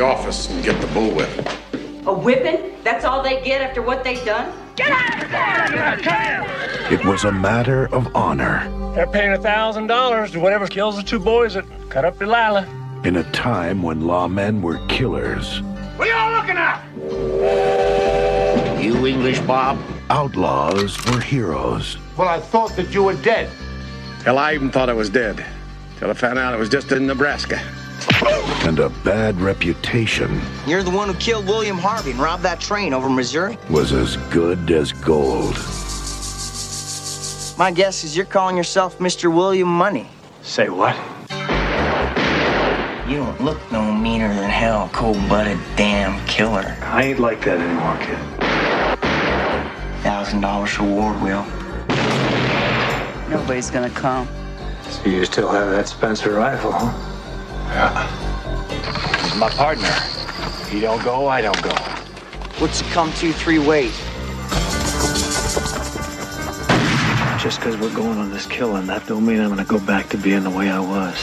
[0.00, 2.06] The office and get the bullwhip.
[2.06, 2.72] A whipping?
[2.82, 4.50] That's all they get after what they've done?
[4.74, 6.90] Get out of there!
[6.90, 11.02] It was a matter of honor They're paying a thousand dollars to whatever kills the
[11.02, 12.66] two boys that cut up Delilah.
[13.04, 15.60] in a time when lawmen were killers,
[15.96, 16.82] What are y'all looking at?
[18.82, 19.78] You English, Bob?
[20.08, 23.50] outlaws were heroes, Well, I thought that you were dead.
[24.24, 25.44] Hell, I even thought I was dead.
[25.98, 27.60] Till I found out it was just in Nebraska.
[28.66, 32.92] And a bad reputation You're the one who killed William Harvey and robbed that train
[32.94, 33.58] over Missouri?
[33.68, 35.56] was as good as gold.
[37.58, 39.34] My guess is you're calling yourself Mr.
[39.34, 40.08] William Munny.
[40.42, 40.96] Say what?
[43.08, 46.76] You don't look no meaner than hell, cold-blooded damn killer.
[46.82, 48.18] I ain't like that anymore, kid.
[50.02, 51.44] Thousand dollars reward, Will.
[53.28, 54.28] Nobody's gonna come.
[54.88, 57.09] So you still have that Spencer rifle, huh?
[57.70, 59.22] Yeah.
[59.22, 59.88] He's my partner.
[60.68, 61.74] He don't go, I don't go.
[62.58, 63.96] What's it come to three ways?
[67.40, 70.18] Just because we're going on this killing, that don't mean I'm gonna go back to
[70.18, 71.16] being the way I was.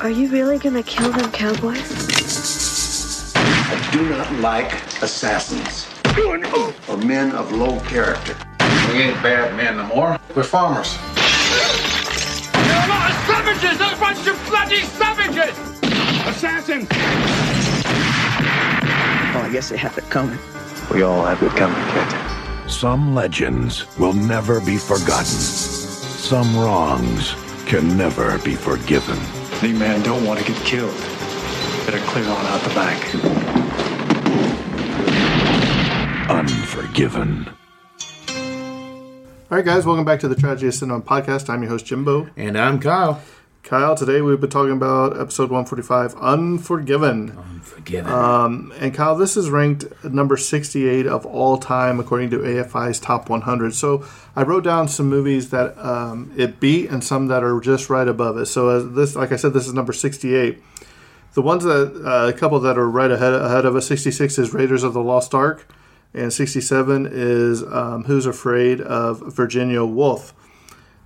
[0.00, 1.82] Are you really gonna kill them cowboys?
[3.36, 5.86] I do not like assassins
[6.88, 8.36] or men of low character.
[8.92, 10.18] We ain't bad men no more.
[10.34, 10.96] We're farmers.
[13.54, 13.80] Savages!
[13.80, 15.58] A bunch of bloody savages!
[16.26, 16.86] Assassin!
[19.32, 20.38] Oh, I guess they have it coming.
[20.92, 22.70] We all have it coming, kid.
[22.70, 25.24] Some legends will never be forgotten.
[25.24, 27.34] Some wrongs
[27.66, 29.18] can never be forgiven.
[29.62, 30.94] Any man don't want to get killed.
[31.86, 33.14] Better clear on out the back.
[36.30, 37.48] Unforgiven.
[39.50, 41.48] All right, guys, welcome back to the Tragedy of Cinema podcast.
[41.48, 42.28] I'm your host, Jimbo.
[42.36, 43.20] And I'm Kyle.
[43.62, 47.36] Kyle, today we've been talking about episode 145, Unforgiven.
[47.38, 48.10] Unforgiven.
[48.10, 53.28] Um, and Kyle, this is ranked number 68 of all time according to AFI's top
[53.28, 53.74] 100.
[53.74, 54.04] So
[54.34, 58.08] I wrote down some movies that um, it beat and some that are just right
[58.08, 58.46] above it.
[58.46, 60.60] So as this, like I said, this is number 68.
[61.34, 63.86] The ones that uh, a couple that are right ahead ahead of us.
[63.86, 65.68] 66 is Raiders of the Lost Ark,
[66.12, 70.34] and 67 is um, Who's Afraid of Virginia Woolf.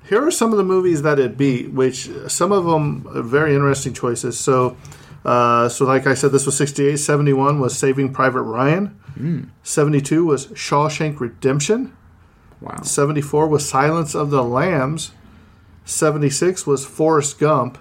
[0.08, 3.54] Here are some of the movies that it beat, which some of them are very
[3.54, 4.38] interesting choices.
[4.38, 4.76] So,
[5.24, 6.96] uh, so like I said, this was 68.
[6.96, 9.50] 71 was Saving Private Ryan.
[9.62, 11.96] 72 was Shawshank Redemption.
[12.60, 12.82] wow.
[12.82, 15.12] 74 was Silence of the Lambs.
[15.84, 17.78] 76 was Forrest Gump.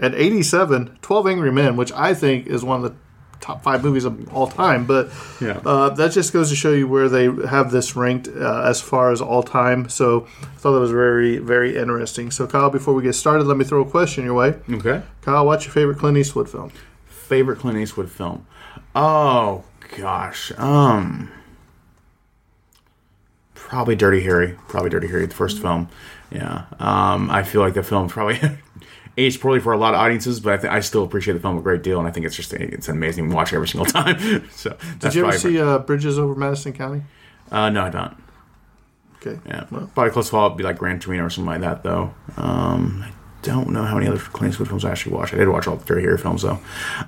[0.00, 2.96] And 87, 12 Angry Men, which I think is one of the
[3.40, 4.84] top five movies of all time.
[4.86, 5.10] But
[5.40, 5.60] Yeah.
[5.64, 9.12] uh, that just goes to show you where they have this ranked uh, as far
[9.12, 9.88] as all time.
[9.88, 12.30] So I thought that was very, very interesting.
[12.30, 14.54] So, Kyle, before we get started, let me throw a question your way.
[14.70, 15.02] Okay.
[15.22, 16.70] Kyle, what's your favorite Clint Eastwood film?
[17.06, 18.46] Favorite Clint Eastwood film?
[18.94, 19.64] Oh
[19.96, 20.50] gosh.
[20.58, 21.30] Um.
[23.54, 24.56] Probably Dirty Harry.
[24.68, 25.88] Probably Dirty Harry, the first film.
[26.30, 26.64] Yeah.
[26.78, 27.30] Um.
[27.30, 28.40] I feel like the film probably
[29.18, 31.58] aged poorly for a lot of audiences, but I, th- I still appreciate the film
[31.58, 34.48] a great deal, and I think it's just it's amazing to watch every single time.
[34.50, 37.02] so Did you ever see uh, Bridges Over Madison County?
[37.50, 38.16] Uh, no, I don't.
[39.16, 39.38] Okay.
[39.46, 42.14] Yeah, probably close follow would be like Gran Torino or something like that, though.
[42.36, 43.10] Um, I
[43.42, 45.34] don't know how many other Clint Eastwood films I actually watched.
[45.34, 46.60] I did watch all the Dirty Harry films, though.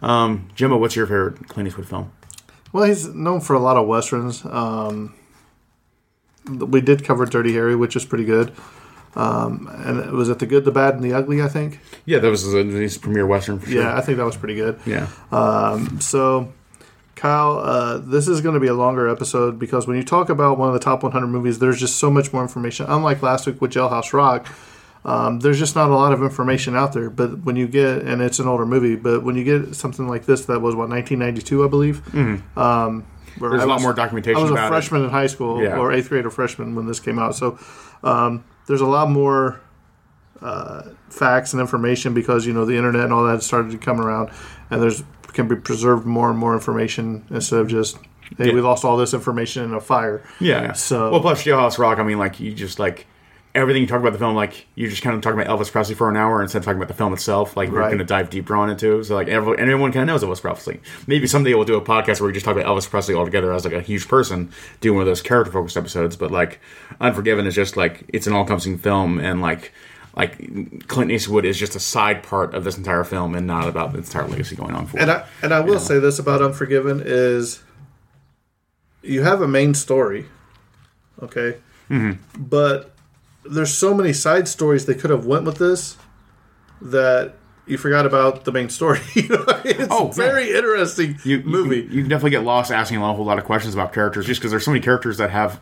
[0.02, 2.12] Um, Jimbo, what's your favorite Clint Eastwood film?
[2.72, 4.44] Well, he's known for a lot of westerns.
[4.44, 5.14] Um,
[6.48, 8.52] we did cover Dirty Harry, which is pretty good.
[9.16, 11.42] Um, and it was it the good, the bad, and the ugly?
[11.42, 11.80] I think.
[12.04, 13.82] Yeah, that was his, premiere western for sure.
[13.82, 14.78] Yeah, I think that was pretty good.
[14.86, 15.08] yeah.
[15.32, 16.52] Um, so,
[17.16, 20.58] Kyle, uh, this is going to be a longer episode because when you talk about
[20.58, 22.86] one of the top 100 movies, there's just so much more information.
[22.88, 24.46] Unlike last week with Jailhouse Rock,
[25.04, 27.10] um, there's just not a lot of information out there.
[27.10, 30.24] But when you get, and it's an older movie, but when you get something like
[30.26, 32.04] this that was, what, 1992, I believe?
[32.06, 32.58] Mm-hmm.
[32.58, 33.06] Um,
[33.38, 34.68] where There's I a lot was- more documentation I was a about it.
[34.68, 35.78] freshman in high school, Yeah.
[35.78, 37.34] or eighth grade or freshman when this came out.
[37.34, 37.58] So
[38.02, 39.60] um, there's a lot more
[40.42, 44.00] uh, facts and information because you know the internet and all that started to come
[44.00, 44.30] around,
[44.70, 45.02] and there's
[45.32, 47.98] can be preserved more and more information instead of just
[48.38, 48.54] hey Yeah.
[48.54, 50.22] we lost all this information in a fire.
[50.40, 50.72] Yeah.
[50.72, 51.98] So well, plus Jailhouse Rock.
[51.98, 53.06] I mean, like you just like
[53.54, 55.94] everything you talk about the film, like you just kind of talking about Elvis Presley
[55.94, 57.56] for an hour instead of talking about the film itself.
[57.56, 57.86] Like we're Right.
[57.88, 59.02] going to dive deeper on it too.
[59.02, 60.80] So like everyone, everyone kind of knows Elvis Presley.
[61.06, 63.64] Maybe someday we'll do a podcast where we just talk about Elvis Presley altogether as
[63.64, 64.50] like a huge person,
[64.80, 66.16] do one of those character focused episodes.
[66.16, 66.60] But like
[67.00, 69.72] Unforgiven is just like it's an all encompassing film and like.
[70.16, 73.92] Like Clint Eastwood is just a side part of this entire film and not about
[73.92, 74.98] the entire legacy going on for.
[74.98, 75.08] And.
[75.08, 77.62] I and I will say this about Unforgiven is
[79.02, 80.26] you have a main story,
[81.22, 81.58] okay,
[81.88, 82.42] Mm-hmm.
[82.42, 82.92] but
[83.44, 85.96] there's so many side stories they could have went with this
[86.82, 87.34] that
[87.66, 88.98] you forgot about the main story.
[89.14, 90.12] You know, it's Oh, a yeah.
[90.14, 91.80] very interesting you, you movie.
[91.82, 94.50] You, can definitely get lost asking a whole lot of questions about characters just because
[94.50, 95.60] there's so many characters that have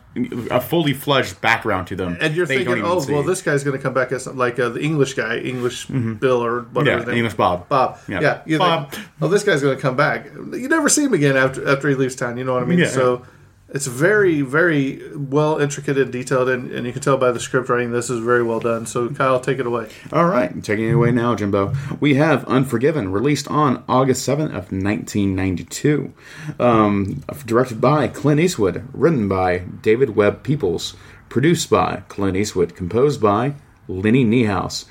[0.49, 2.17] a fully fledged background to them.
[2.19, 3.13] and you're you thinking, oh, see.
[3.13, 6.43] well, this guy's going to come back as like uh, the English guy, English Bill
[6.43, 7.01] or whatever.
[7.01, 7.09] Mm-hmm.
[7.11, 7.69] Yeah, English Bob.
[7.69, 7.99] Bob.
[8.07, 8.21] Yeah.
[8.21, 8.41] Yeah.
[8.45, 8.91] You Bob.
[8.91, 10.25] Think, oh, this guy's going to come back.
[10.33, 12.37] You never see him again after after he leaves town.
[12.37, 12.79] You know what I mean?
[12.79, 12.87] Yeah.
[12.87, 13.25] So
[13.71, 17.69] it's very, very well intricate and detailed, and, and you can tell by the script
[17.69, 18.85] writing this is very well done.
[18.85, 19.89] So Kyle, take it away.
[20.11, 21.73] All right, I'm taking it away now, Jimbo.
[21.99, 26.13] We have Unforgiven, released on August 7th of 1992.
[26.59, 30.95] Um, directed by Clint Eastwood, written by David Webb Peoples,
[31.29, 33.53] produced by Clint Eastwood, composed by
[33.87, 34.85] Lenny Niehaus,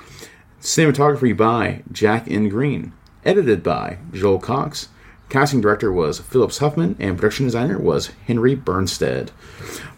[0.61, 2.47] cinematography by Jack N.
[2.47, 2.93] Green,
[3.25, 4.87] edited by Joel Cox.
[5.29, 9.31] Casting director was Phyllis Huffman, and production designer was Henry Bumstead.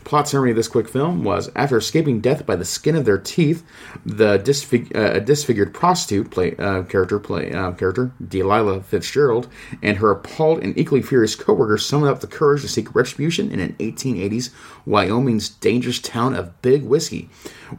[0.03, 3.18] Plot summary of this quick film was after escaping death by the skin of their
[3.18, 3.63] teeth,
[4.06, 9.48] the disfig- uh, disfigured prostitute play, uh, character play uh, character Delilah Fitzgerald
[9.81, 13.59] and her appalled and equally furious coworkers summoned up the courage to seek retribution in
[13.59, 14.50] an 1880s
[14.86, 17.30] Wyoming's dangerous town of Big Whiskey.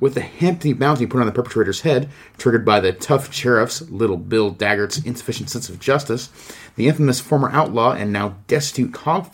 [0.01, 2.09] With the hefty bounty put on the perpetrator's head,
[2.39, 6.31] triggered by the tough sheriff's Little Bill Daggett's insufficient sense of justice,
[6.77, 9.31] the infamous former outlaw and now destitute hog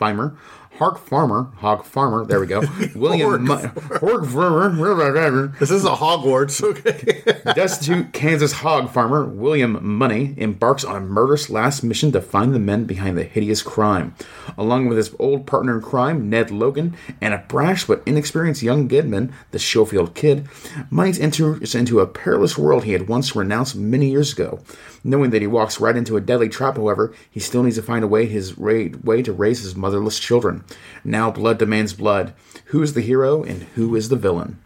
[0.78, 2.24] Hog farmer, hog farmer.
[2.24, 2.62] There we go.
[2.94, 5.48] William hog farmer.
[5.58, 7.52] This is a Hogwarts, okay?
[7.54, 12.60] Destitute Kansas hog farmer William Munny embarks on a murderous last mission to find the
[12.60, 14.14] men behind the hideous crime.
[14.56, 18.86] Along with his old partner in crime, Ned Logan, and a brash but inexperienced young
[18.86, 20.48] Goodman, the Schofield Kid,
[20.90, 24.60] Munny enters into a perilous world he had once renounced many years ago.
[25.02, 28.04] Knowing that he walks right into a deadly trap, however, he still needs to find
[28.04, 30.64] a way his ra- way to raise his motherless children.
[31.04, 32.34] Now blood demands blood.
[32.66, 34.60] Who is the hero and who is the villain?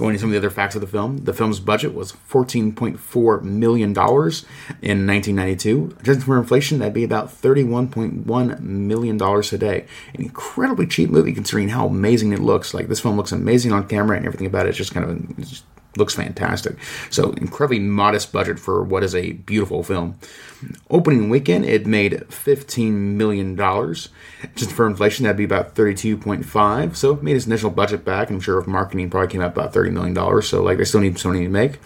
[0.00, 3.42] Going into some of the other facts of the film, the film's budget was $14.4
[3.42, 5.96] million in 1992.
[6.00, 9.84] Adjusted for inflation, that'd be about $31.1 million today.
[10.14, 12.72] An incredibly cheap movie considering how amazing it looks.
[12.72, 15.62] Like, this film looks amazing on camera and everything about it just kind of
[15.96, 16.76] looks fantastic.
[17.10, 20.18] So, incredibly modest budget for what is a beautiful film.
[20.90, 23.56] Opening weekend, it made $15 million.
[23.56, 26.96] Just for inflation, that'd be about 32.5.
[26.96, 28.30] So it made its initial budget back.
[28.30, 30.42] I'm sure if marketing probably came out about $30 million.
[30.42, 31.78] So like they still need Sony to make.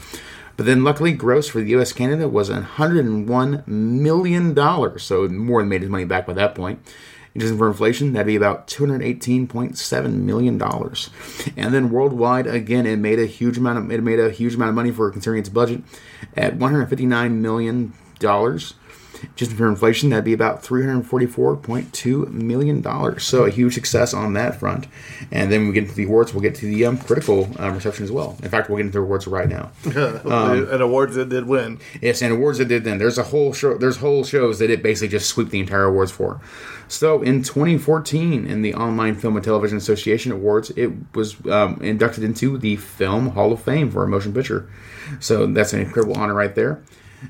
[0.56, 4.98] But then luckily, gross for the US Canada was $101 million.
[4.98, 6.80] So more than made his money back by that point.
[7.34, 10.62] Adjusting for inflation, that'd be about $218.7 million.
[11.56, 14.68] And then worldwide, again, it made a huge amount of it made a huge amount
[14.68, 15.82] of money for considering its budget
[16.36, 17.92] at $159 million.
[19.36, 23.18] Just for inflation, that'd be about $344.2 million.
[23.18, 24.86] So a huge success on that front.
[25.30, 28.04] And then we get into the awards, we'll get to the um, critical um, reception
[28.04, 28.36] as well.
[28.42, 29.70] In fact, we'll get into the awards right now.
[29.84, 31.80] and awards that did win.
[32.00, 32.98] Yes, and awards that did then.
[32.98, 33.76] There's a whole show.
[33.76, 36.40] There's whole shows that it basically just sweep the entire awards for.
[36.88, 42.24] So in 2014, in the Online Film and Television Association Awards, it was um, inducted
[42.24, 44.68] into the Film Hall of Fame for a motion picture.
[45.20, 46.82] So that's an incredible honor right there.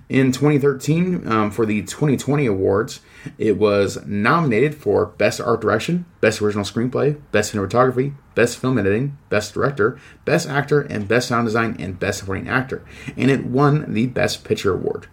[0.09, 3.01] In 2013, um, for the 2020 awards,
[3.39, 9.17] it was nominated for Best Art Direction, Best Original Screenplay, Best Cinematography, Best Film Editing,
[9.29, 12.85] Best Director, Best Actor, and Best Sound Design and Best Supporting Actor.
[13.17, 15.07] And it won the Best Picture award.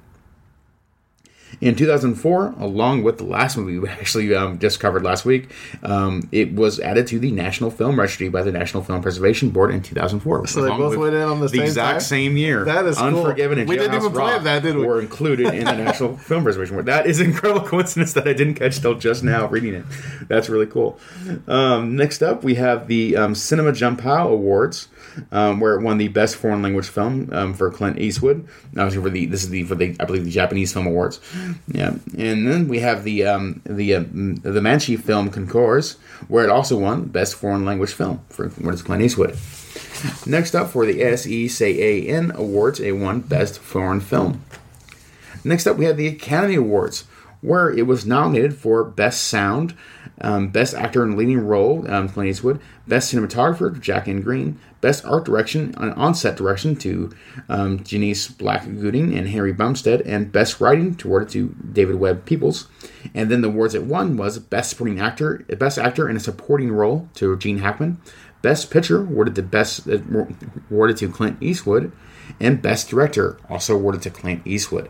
[1.61, 5.51] In 2004, along with the last movie we actually um, just covered last week,
[5.83, 9.71] um, it was added to the National Film Registry by the National Film Preservation Board
[9.71, 10.47] in 2004.
[10.47, 11.99] So they both went in on the same exact time?
[12.01, 12.65] same year.
[12.65, 13.07] That is cool.
[13.07, 14.85] Unforgiven and We didn't even plan Rock that, did we?
[14.85, 16.87] Were included in the National Film Preservation Board.
[16.87, 19.85] That is an incredible coincidence that I didn't catch till just now reading it.
[20.27, 20.99] That's really cool.
[21.47, 24.87] Um, next up, we have the um, Cinema Jump How Awards.
[25.31, 28.47] Um, where it won the best foreign language film um, for Clint Eastwood.
[28.77, 31.19] Obviously, for the this is the for the I believe the Japanese Film Awards.
[31.67, 36.49] Yeah, and then we have the um, the uh, the Mainichi film Concours, where it
[36.49, 39.37] also won best foreign language film for Clint Eastwood.
[40.25, 44.43] Next up for the SECAN Awards, it won best foreign film.
[45.43, 47.05] Next up, we have the Academy Awards,
[47.41, 49.75] where it was nominated for Best Sound,
[50.21, 54.21] um, Best Actor in Leading Role, um, Clint Eastwood, Best Cinematographer, Jack N.
[54.21, 57.11] Green, Best Art Direction and On-Set Direction to
[57.49, 62.67] um, Janice Black Gooding and Harry Bumstead, and Best Writing awarded to David Webb Peoples.
[63.13, 66.71] And then the awards it won was Best Supporting Actor, Best Actor in a Supporting
[66.71, 67.99] Role to Gene Hackman,
[68.41, 69.99] Best Picture awarded to Best uh,
[70.69, 71.91] awarded to Clint Eastwood,
[72.39, 74.89] and Best Director also awarded to Clint Eastwood.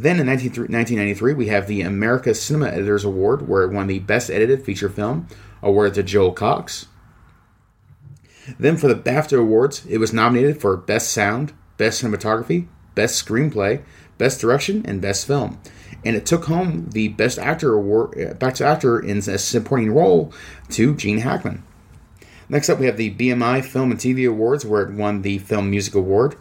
[0.00, 3.98] Then in 19, 1993, we have the America Cinema Editors Award, where it won the
[3.98, 5.28] Best Edited Feature Film,
[5.62, 6.86] award to Joel Cox.
[8.58, 13.82] Then for the BAFTA Awards, it was nominated for Best Sound, Best Cinematography, Best Screenplay,
[14.16, 15.60] Best Direction, and Best Film.
[16.02, 20.32] And it took home the Best Actor Award, uh, Best Actor in a Supporting Role
[20.70, 21.62] to Gene Hackman.
[22.48, 25.68] Next up, we have the BMI Film and TV Awards, where it won the Film
[25.68, 26.36] Music Award.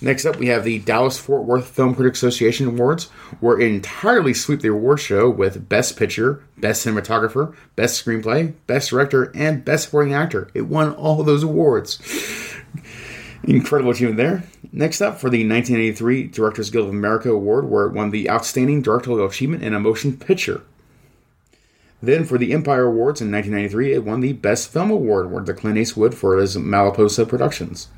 [0.00, 3.04] Next up, we have the Dallas Fort Worth Film Critics Association Awards,
[3.40, 8.90] where it entirely swept the award show with Best Picture, Best Cinematographer, Best Screenplay, Best
[8.90, 10.48] Director, and Best Supporting Actor.
[10.52, 12.00] It won all those awards.
[13.44, 14.44] Incredible achievement there.
[14.72, 18.82] Next up, for the 1983 Directors Guild of America Award, where it won the Outstanding
[18.82, 20.62] Directorial Achievement in a Motion Picture.
[22.02, 25.60] Then, for the Empire Awards in 1993, it won the Best Film Award, awarded to
[25.60, 27.88] Clint Eastwood for his Malpaso Productions.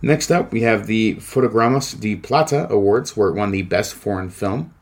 [0.00, 4.30] Next up, we have the Fotogramas de Plata Awards, where it won the Best Foreign
[4.30, 4.72] Film.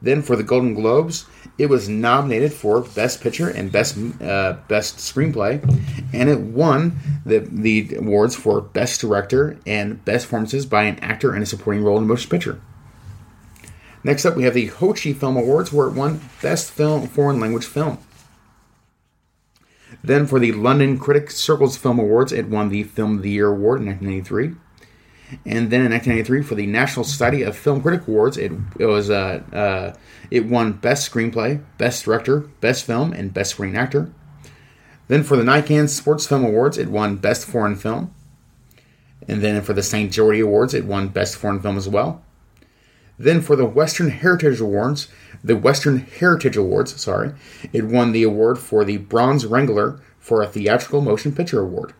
[0.00, 1.26] Then, for the Golden Globes,
[1.58, 5.62] it was nominated for Best Picture and Best uh, Best Screenplay,
[6.12, 11.36] and it won the the awards for Best Director and Best Performances by an Actor
[11.36, 12.60] in a Supporting Role in a Motion Picture.
[14.02, 17.66] Next up, we have the Hochi Film Awards, where it won Best Film Foreign Language
[17.66, 17.98] Film.
[20.04, 23.48] Then for the London Critics Circles Film Awards, it won the Film of the Year
[23.48, 24.56] Award in 1993.
[25.46, 29.10] And then in 1993, for the National Society of Film Critic Awards, it, it was
[29.10, 29.96] uh, uh,
[30.30, 34.12] it won Best Screenplay, Best Director, Best Film, and Best Screen Actor.
[35.08, 38.14] Then for the Nikkan Sports Film Awards, it won Best Foreign Film.
[39.28, 40.12] And then for the St.
[40.12, 42.22] Jordi Awards, it won Best Foreign Film as well.
[43.18, 45.08] Then for the Western Heritage Awards,
[45.44, 47.32] the Western Heritage Awards, sorry,
[47.72, 51.94] it won the award for the Bronze Wrangler for a Theatrical Motion Picture Award.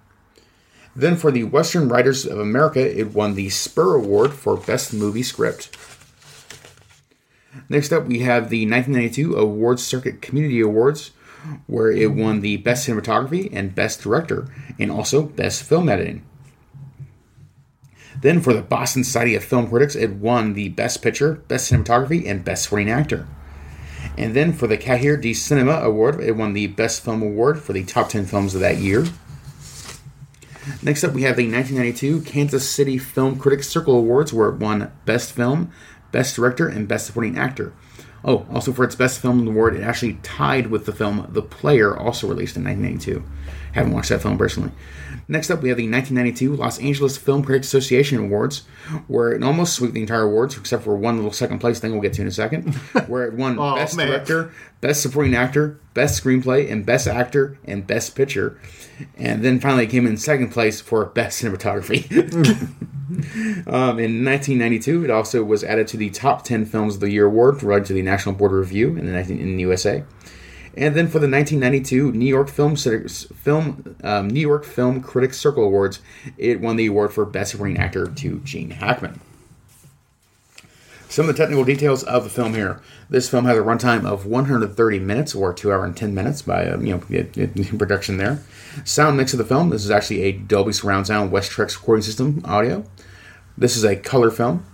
[0.94, 5.22] Then for the Western Writers of America, it won the Spur Award for Best Movie
[5.22, 5.76] Script.
[7.68, 11.10] Next up, we have the 1992 Awards Circuit Community Awards,
[11.66, 14.46] where it won the Best Cinematography and Best Director,
[14.78, 16.24] and also Best Film Editing.
[18.22, 22.28] Then for the Boston Society of Film Critics, it won the Best Picture, Best Cinematography,
[22.28, 23.26] and Best Supporting Actor.
[24.16, 27.72] And then for the Cahiers du Cinema Award, it won the Best Film Award for
[27.72, 29.06] the top 10 films of that year.
[30.82, 34.92] Next up, we have the 1992 Kansas City Film Critics Circle Awards, where it won
[35.04, 35.72] Best Film,
[36.12, 37.72] Best Director, and Best Supporting Actor.
[38.24, 41.96] Oh, also for its Best Film Award, it actually tied with the film The Player,
[41.96, 43.24] also released in 1992.
[43.72, 44.70] Haven't watched that film personally.
[45.32, 48.64] Next up, we have the 1992 Los Angeles Film Critics Association Awards,
[49.06, 52.02] where it almost swept the entire awards, except for one little second place thing we'll
[52.02, 52.74] get to in a second,
[53.06, 54.08] where it won Oh, Best man.
[54.08, 58.60] Director, Best Supporting Actor, Best Screenplay, and Best Actor, and Best Picture.
[59.16, 62.12] And then finally came in second place for Best Cinematography.
[63.66, 67.24] um, in 1992, it also was added to the top 10 films of the year
[67.24, 70.04] award provided to the National Board of Review in the, 19, in the USA.
[70.74, 75.64] And then for the 1992 New York Film Film um, New York Film Critics Circle
[75.64, 76.00] Awards,
[76.38, 79.20] it won the award for Best Supporting Actor to Gene Hackman.
[81.12, 82.80] Some of the technical details of the film here.
[83.10, 86.64] This film has a runtime of 130 minutes, or two hour and 10 minutes by
[86.64, 88.42] uh, you know production there.
[88.86, 89.68] Sound mix of the film.
[89.68, 92.86] This is actually a Dolby Surround Sound Westrex recording system audio.
[93.58, 94.64] This is a color film.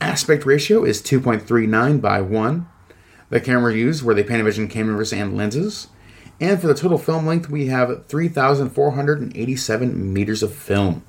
[0.00, 2.66] Aspect ratio is 2.39 by 1.
[3.34, 5.88] The camera used were the Panavision cameras and lenses.
[6.38, 11.02] And for the total film length, we have 3,487 meters of film.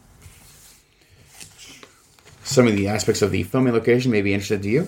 [2.43, 4.87] some of the aspects of the filming location may be interested to you.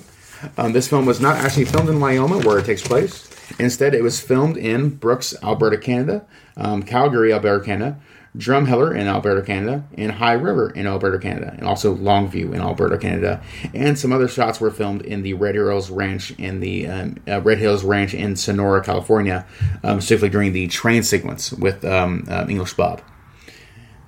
[0.58, 3.30] Um, this film was not actually filmed in Wyoming, where it takes place.
[3.60, 6.26] Instead, it was filmed in Brooks, Alberta, Canada,
[6.56, 8.00] um, Calgary, Alberta, Canada,
[8.38, 12.98] Drumheller in Alberta, Canada, and High River in Alberta, Canada, and also Longview in Alberta,
[12.98, 13.42] Canada.
[13.74, 17.42] And some other shots were filmed in the Red Hills Ranch in the um, uh,
[17.42, 19.46] Red Hills Ranch in Sonora, California,
[19.84, 23.02] um, specifically during the train sequence with um, uh, English Bob.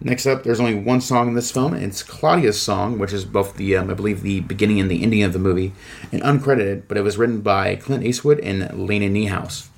[0.01, 1.73] Next up, there's only one song in this film.
[1.73, 5.23] It's Claudia's song, which is both the, um, I believe, the beginning and the ending
[5.23, 5.73] of the movie,
[6.11, 9.68] and uncredited, but it was written by Clint Eastwood and Lenny Niehaus.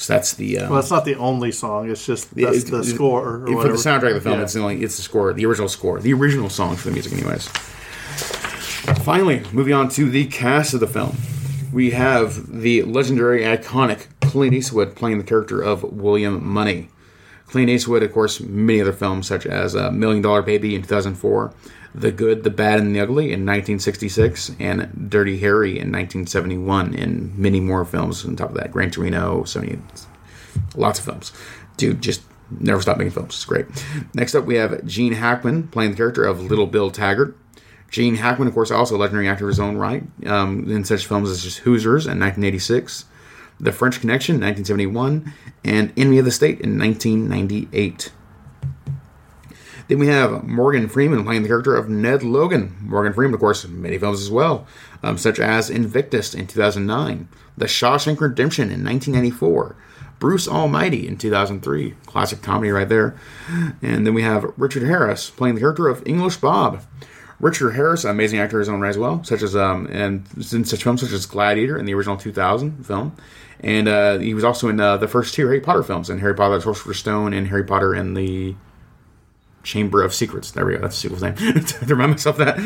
[0.00, 0.60] So that's the.
[0.60, 1.90] Um, Well, it's not the only song.
[1.90, 3.42] It's just that's it- the it- score.
[3.46, 4.44] Or for the soundtrack of the film, Yeah.
[4.44, 7.12] it's the only it's the score, the original score, the original song for the music,
[7.12, 7.48] anyways.
[9.04, 11.16] Finally, moving on to the cast of the film,
[11.72, 16.88] we have the legendary, iconic Clint Eastwood playing the character of William Munny.
[17.50, 21.52] Clint Eastwood, of course, many other films such as uh, Million Dollar Baby in 2004,
[21.96, 27.36] The Good, the Bad, and the Ugly in 1966, and Dirty Harry in 1971, and
[27.36, 28.70] many more films on top of that.
[28.70, 29.80] Gran Torino, 70,
[30.76, 31.32] lots of films.
[31.76, 32.22] Dude, just
[32.60, 33.34] never stop making films.
[33.34, 33.66] It's great.
[34.14, 37.36] Next up, we have Gene Hackman playing the character of Little Bill Taggart.
[37.90, 41.04] Gene Hackman, of course, also a legendary actor of his own right, um, in such
[41.04, 43.06] films as Hoosiers in 1986,
[43.60, 45.32] The French Connection 1971,
[45.64, 48.10] and Enemy of the State in 1998.
[49.90, 52.76] Then we have Morgan Freeman playing the character of Ned Logan.
[52.80, 54.66] Morgan Freeman, of course, in many films as well,
[55.02, 59.74] um, such as Invictus in 2009, The Shawshank Redemption in 1994,
[60.20, 63.16] Bruce Almighty in 2003, classic comedy right there.
[63.82, 66.84] And then we have Richard Harris playing the character of English Bob.
[67.40, 70.64] Richard Harris, amazing actor in his own right as well, such as um, and in
[70.64, 73.16] such films such as Gladiator in the original 2000 film,
[73.60, 76.34] and uh, he was also in uh, the first two Harry Potter films, and Harry
[76.34, 78.54] Potter: the Sorcerer's Stone and Harry Potter and the
[79.62, 80.50] Chamber of Secrets.
[80.50, 80.80] There we go.
[80.80, 81.34] That's the sequel's name.
[81.64, 82.58] to remind myself that.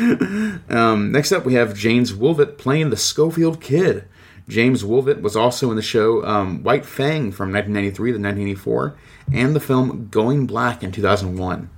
[0.69, 4.05] Um, next up, we have Jaimz Woolvett playing the Schofield Kid.
[4.49, 8.95] Jaimz Woolvett was also in the show um, White Fang from 1993 to 1984,
[9.33, 11.69] and the film Going Black in 2001.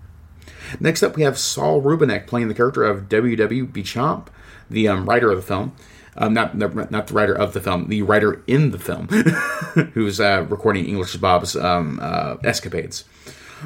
[0.79, 3.65] Next up, we have Saul Rubinek playing the character of W.W.
[3.65, 4.29] Beauchamp,
[4.69, 5.73] the um, writer of the film.
[6.19, 9.07] Um, not, the, not the writer of the film, the writer in the film,
[9.93, 13.03] who's uh, recording English Bob's um, uh, escapades.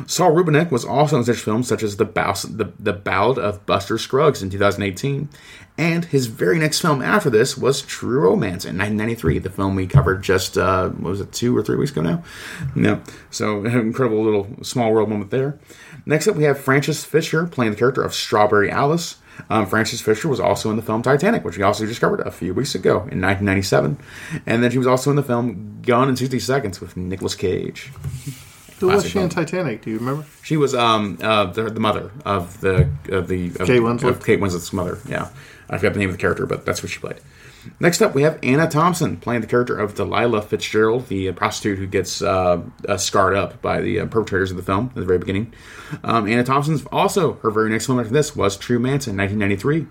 [0.06, 3.66] Saul Rubinek was also in such films such as the, Bows- the, the Ballad of
[3.66, 5.30] Buster Scruggs in 2018,
[5.78, 9.88] and his very next film after this was True Romance in 1993, the film we
[9.88, 12.24] covered just, uh, what was it, two or three weeks ago now?
[12.76, 13.02] No.
[13.30, 15.60] So, an incredible little small world moment there.
[16.06, 19.18] Next up, we have Frances Fisher playing the character of Strawberry Alice.
[19.50, 22.32] Um, Frances Fisher was also in the film Titanic, which we also just covered a
[22.32, 23.98] few weeks ago in 1997.
[24.46, 27.92] And then she was also in the film Gone in 60 Seconds with Nicolas Cage.
[28.80, 29.30] Who was she in.
[29.30, 29.84] Titanic?
[29.84, 30.26] Do you remember?
[30.42, 34.10] She was um uh the, the mother of the of the of, Kate Winslet?
[34.10, 34.98] of Kate Winslet's mother.
[35.08, 35.30] Yeah,
[35.70, 37.20] I forgot the name of the character, but that's what she played.
[37.80, 41.86] Next up, we have Anna Thomson playing the character of Delilah Fitzgerald, the prostitute who
[41.86, 45.20] gets uh, uh, scarred up by the uh, perpetrators of the film at the very
[45.20, 45.54] beginning.
[46.04, 49.86] Um, Anna Thomson's also her very next film after this was True Manson, 1993,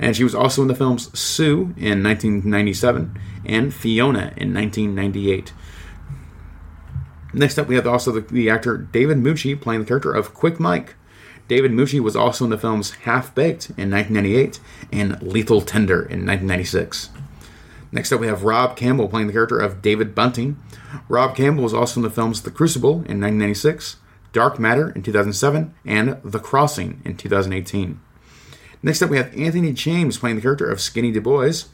[0.00, 5.52] and she was also in the films Sue in 1997 and Fiona in 1998.
[7.32, 10.58] Next up, we have also the, the actor David Mucci playing the character of Quick
[10.58, 10.94] Mike.
[11.48, 14.60] David Mucci was also in the films Half Baked in 1998
[14.92, 17.10] and Lethal Tender in 1996.
[17.92, 20.60] Next up, we have Rob Campbell playing the character of David Bunting.
[21.08, 23.96] Rob Campbell was also in the films The Crucible in 1996,
[24.32, 28.00] Dark Matter in 2007, and The Crossing in 2018.
[28.82, 31.64] Next up, we have Anthony James playing the character of Skinny Du Bois.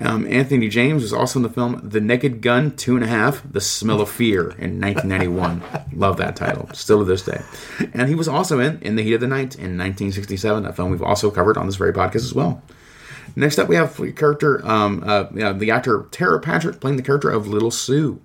[0.00, 3.42] Um, Anthony James was also in the film The Naked Gun Two and a Half
[3.50, 5.62] The Smell of Fear in 1991.
[5.92, 7.40] Love that title, still to this day.
[7.94, 10.90] And he was also in In the Heat of the Night in 1967, a film
[10.90, 12.62] we've also covered on this very podcast as well.
[13.34, 17.30] Next up, we have the character, um, uh, the actor Tara Patrick playing the character
[17.30, 18.20] of Little Sue.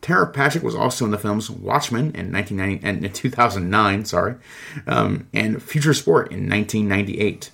[0.00, 4.34] Tara Patrick was also in the films Watchmen in 1990 and 2009, sorry,
[4.86, 7.52] um, and Future Sport in 1998.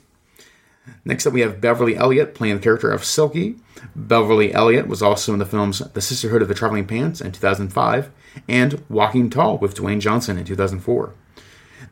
[1.05, 3.57] Next up, we have Beverly Elliott playing the character of Silky.
[3.94, 8.11] Beverly Elliott was also in the films The Sisterhood of the Traveling Pants in 2005
[8.48, 11.14] and Walking Tall with Dwayne Johnson in 2004.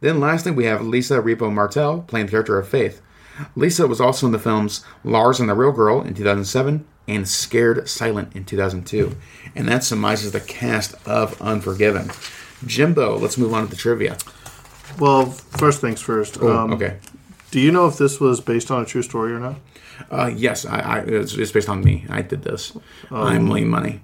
[0.01, 3.01] Then lastly, we have Lisa Repo-Martell playing the character of Faith.
[3.55, 7.89] Lisa was also in the films Lars and the Real Girl in 2007 and Scared
[7.89, 9.17] Silent in 2002.
[9.55, 12.11] And that summarizes the cast of Unforgiven.
[12.67, 14.17] Jimbo, let's move on to the trivia.
[14.99, 16.39] Well, first things first.
[16.41, 16.99] Oh, um, okay.
[17.51, 19.57] Do you know if this was based on a true story or not?
[20.11, 22.05] Uh, yes, I, I, it's, it's based on me.
[22.11, 22.77] I did this.
[23.11, 24.01] I'm William Munny.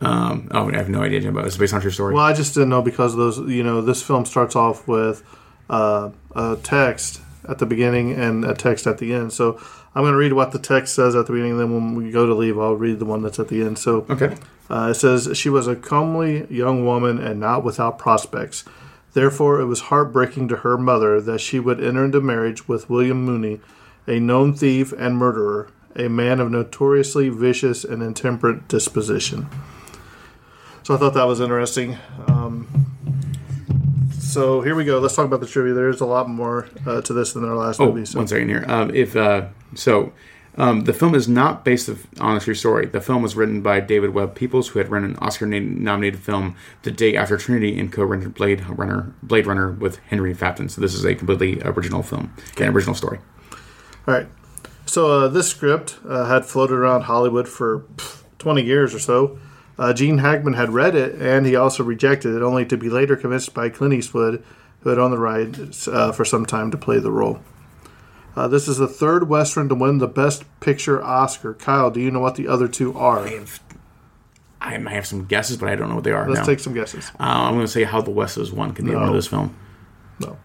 [0.00, 1.44] Um, oh, I have no idea, Jimbo.
[1.44, 2.14] It's based on a true story.
[2.14, 3.38] Well, I just didn't know because those.
[3.38, 5.22] You know, this film starts off with
[5.70, 9.32] uh, a text at the beginning and a text at the end.
[9.32, 9.58] So
[9.94, 11.58] I'm going to read what the text says at the beginning.
[11.58, 13.78] Then when we go to leave, I'll read the one that's at the end.
[13.78, 14.34] So Okay.
[14.70, 18.64] uh, it says, She was a comely young woman and not without prospects.
[19.14, 23.24] Therefore, it was heartbreaking to her mother that she would enter into marriage with William
[23.24, 23.60] Munny,
[24.06, 29.48] a known thief and murderer, a man of notoriously vicious and intemperate disposition.
[30.82, 31.96] So I thought that was interesting.
[32.26, 32.66] Um,
[34.18, 34.98] so here we go.
[34.98, 35.74] Let's talk about the trivia.
[35.74, 38.04] There's a lot more uh, to this than our last Oh, movie.
[38.04, 38.18] So.
[38.18, 38.64] one second here.
[38.68, 40.12] Um, if uh, so,
[40.56, 41.90] um, the film is not based
[42.20, 42.86] on a true story.
[42.86, 46.90] The film was written by David Webb Peoples, who had written an Oscar-nominated film the
[46.90, 50.68] day after Trinity and co-rented Blade Runner, Blade Runner with Henry Fafton.
[50.68, 53.18] So this is a completely original film, an original story.
[54.06, 54.26] All right.
[54.86, 59.38] So uh, this script uh, had floated around Hollywood for pff, 20 years or so.
[59.76, 63.16] Uh, Gene Hackman had read it, and he also rejected it, only to be later
[63.16, 64.44] convinced by Clint Eastwood,
[64.80, 67.40] who had owned the rights uh, for some time to play the role.
[68.36, 71.54] Uh, this is the third Western to win the Best Picture Oscar.
[71.54, 73.28] Kyle, do you know what the other two are?
[74.60, 76.26] I might have some guesses, but I don't know what they are.
[76.26, 76.46] Let's now.
[76.46, 77.10] take some guesses.
[77.20, 78.98] Uh, I'm going to say How the West Was Won can be No.
[79.00, 79.54] one of this film.
[80.20, 80.36] No.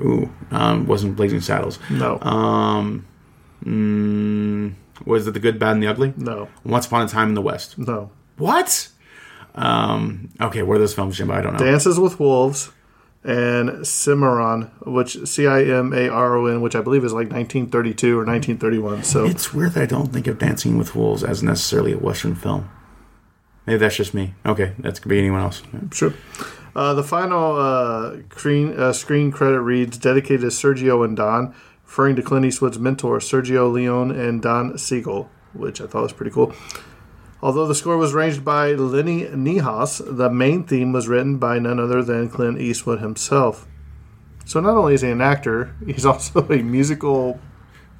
[0.00, 1.78] Ooh, um, wasn't Blazing Saddles.
[1.90, 2.18] No.
[2.20, 3.06] Um,
[3.64, 4.74] mm,
[5.06, 6.14] was it The Good, Bad, and the Ugly?
[6.16, 6.48] No.
[6.64, 7.78] Once Upon a Time in the West.
[7.78, 8.10] No.
[8.36, 8.88] What?
[9.54, 11.34] Um, okay, what are those films, Jimbo?
[11.34, 11.58] I don't know.
[11.58, 12.70] Dances with Wolves
[13.24, 17.30] and Cimarron, which C I M A R O N, which I believe is like
[17.30, 19.04] 1932 or 1931.
[19.04, 22.34] So It's weird that I don't think of Dancing with Wolves as necessarily a Western
[22.34, 22.68] film.
[23.66, 24.34] Maybe that's just me.
[24.44, 25.62] Okay, that could be anyone else.
[25.92, 26.14] Sure.
[26.74, 31.54] Uh, the final uh, screen, uh, screen credit reads dedicated to Sergio and Don,
[31.84, 36.32] referring to Clint Eastwood's mentor, Sergio Leone and Don Siegel, which I thought was pretty
[36.32, 36.52] cool.
[37.42, 41.80] Although the score was arranged by Lenny Niehaus, the main theme was written by none
[41.80, 43.66] other than Clint Eastwood himself.
[44.44, 47.40] So not only is he an actor, he's also a musical.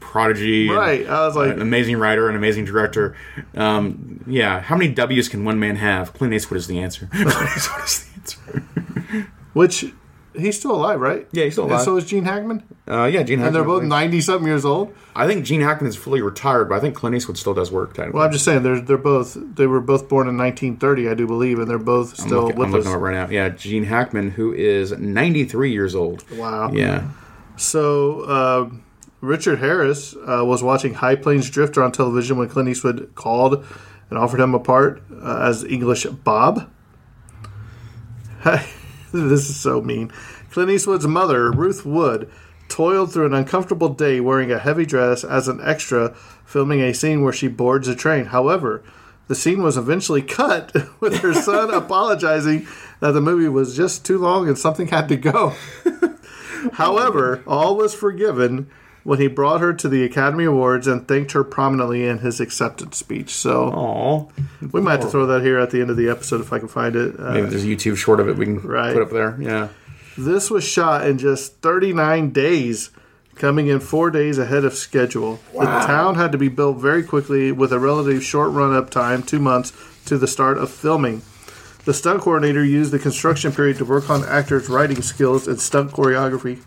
[0.00, 0.68] Prodigy.
[0.68, 3.16] Right, I was like- an amazing writer, an amazing director.
[3.56, 6.12] Um, yeah, how many W's can one man have?
[6.12, 7.06] Clint Eastwood is the answer.
[7.12, 9.28] Clint Eastwood is the answer.
[9.54, 9.92] Which
[10.34, 11.26] he's still alive, right?
[11.32, 11.78] Yeah, he's still alive.
[11.78, 13.46] And so is Gene Hackman, Uh, yeah, Gene Hackman.
[13.46, 14.94] and they're both ninety something years old.
[15.14, 17.94] I think Gene Hackman is fully retired, but I think Clint Eastwood still does work.
[17.94, 18.16] Technically.
[18.18, 21.26] Well, I'm just saying they're they're both they were both born in 1930, I do
[21.26, 22.92] believe, and they're both I'm still looking, with I'm looking us.
[22.94, 23.28] at it right now.
[23.28, 26.24] Yeah, Gene Hackman, who is 93 years old.
[26.32, 26.70] Wow.
[26.72, 27.08] Yeah.
[27.56, 28.70] So uh,
[29.20, 33.64] Richard Harris uh, was watching High Plains Drifter on television when Clint Eastwood called
[34.10, 36.68] and offered him a part uh, as English Bob.
[39.30, 40.10] this is so mean.
[40.50, 42.30] Clint Eastwood's mother, Ruth Wood,
[42.68, 46.14] toiled through an uncomfortable day wearing a heavy dress as an extra,
[46.46, 48.26] filming a scene where she boards a train.
[48.26, 48.82] However,
[49.28, 52.66] the scene was eventually cut with her son apologizing
[53.00, 55.54] that the movie was just too long and something had to go.
[56.74, 58.70] However, all was forgiven
[59.04, 62.96] when he brought her to the Academy Awards and thanked her prominently in his acceptance
[62.96, 63.30] speech.
[63.34, 64.26] So Aw.
[64.72, 66.58] we might have to throw that here at the end of the episode if I
[66.58, 67.18] can find it.
[67.18, 68.92] Uh, Maybe there's a YouTube short of it we can Right.
[68.92, 69.36] put up there.
[69.40, 69.68] Yeah.
[70.16, 72.90] This was shot in just 39 days,
[73.34, 75.40] coming in four days ahead of schedule.
[75.54, 79.22] The town had to be built very quickly with a relatively short run up time,
[79.22, 79.72] two months,
[80.04, 81.22] to the start of filming.
[81.86, 85.90] The stunt coordinator used the construction period to work on actors' writing skills and stunt
[85.92, 86.60] choreography.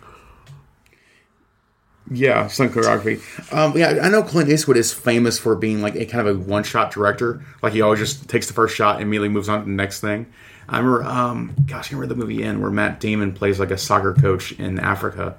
[2.11, 3.19] Yeah, stunt choreography.
[3.51, 6.39] Um, yeah, I know Clint Eastwood is famous for being like a kind of a
[6.39, 7.43] one-shot director.
[7.63, 10.01] Like he always just takes the first shot and immediately moves on to the next
[10.01, 10.27] thing.
[10.69, 13.77] I remember, um, gosh, I remember the movie in where Matt Damon plays like a
[13.77, 15.37] soccer coach in Africa.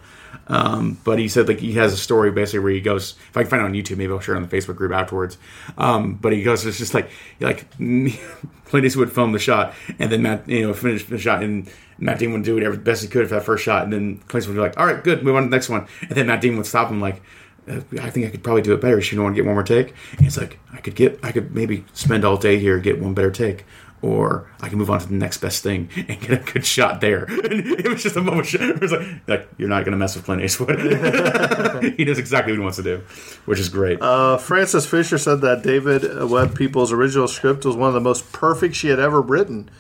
[0.49, 3.15] Um, but he said like he has a story basically where he goes.
[3.31, 4.93] If I can find it on YouTube, maybe I'll share it on the Facebook group
[4.93, 5.39] afterwards.
[5.79, 10.23] Um, but he goes, it's just like like Clint Eastwood filmed the shot, and then
[10.23, 13.29] Matt, you know, finished the shot, and Matt Damon would do whatever best he could
[13.29, 15.45] for that first shot, and then Clint would be like, "All right, good, move on
[15.45, 17.23] to the next one," and then Matt Damon would stop him like.
[17.69, 19.01] "Uh, I think I could probably do it better.
[19.01, 19.93] Should You want to get one more take.
[20.13, 23.13] And he's like, I could get, I could maybe spend all day here, get one
[23.13, 23.65] better take,
[24.03, 27.01] or I can move on to the next best thing and get a good shot
[27.01, 27.27] there.
[27.47, 28.53] And it was just a moment.
[28.55, 30.79] It was like, like you're not going to mess with Clint Eastwood.
[31.97, 33.03] he knows exactly what he wants to do,
[33.47, 34.01] which is great.
[34.01, 38.33] Uh, Frances Fisher said that David Webb People's original script was one of the most
[38.33, 39.71] perfect she had ever written,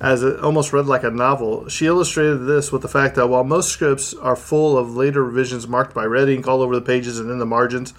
[0.00, 1.68] as it almost read like a novel.
[1.68, 5.68] She illustrated this with the fact that while most scripts are full of later revisions
[5.68, 7.92] marked by red ink all over the pages and in the margins,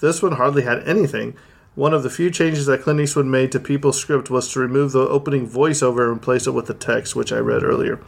[0.00, 1.34] this one hardly had anything.
[1.74, 4.92] One of the few changes that Clint Eastwood made to People's script was to remove
[4.92, 8.00] the opening voiceover and replace it with the text, which I read earlier.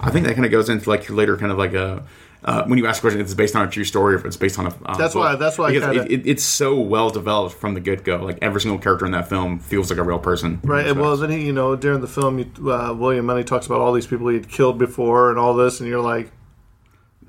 [0.00, 2.04] I think that kind of goes into like later kind of like a.
[2.44, 4.24] Uh, when you ask a question, if it's based on a true story or if
[4.26, 4.74] it's based on a.
[4.84, 7.80] Uh, That's why- that's why Because kinda- it, it, it's so well developed from the
[7.80, 8.16] get go.
[8.22, 10.60] Like every single character in that film feels like a real person.
[10.62, 10.86] Right.
[10.86, 13.80] and Well, then he, you know, during the film, you- uh, William Munny talks about
[13.80, 16.30] all these people he'd killed before and all this, and you're like,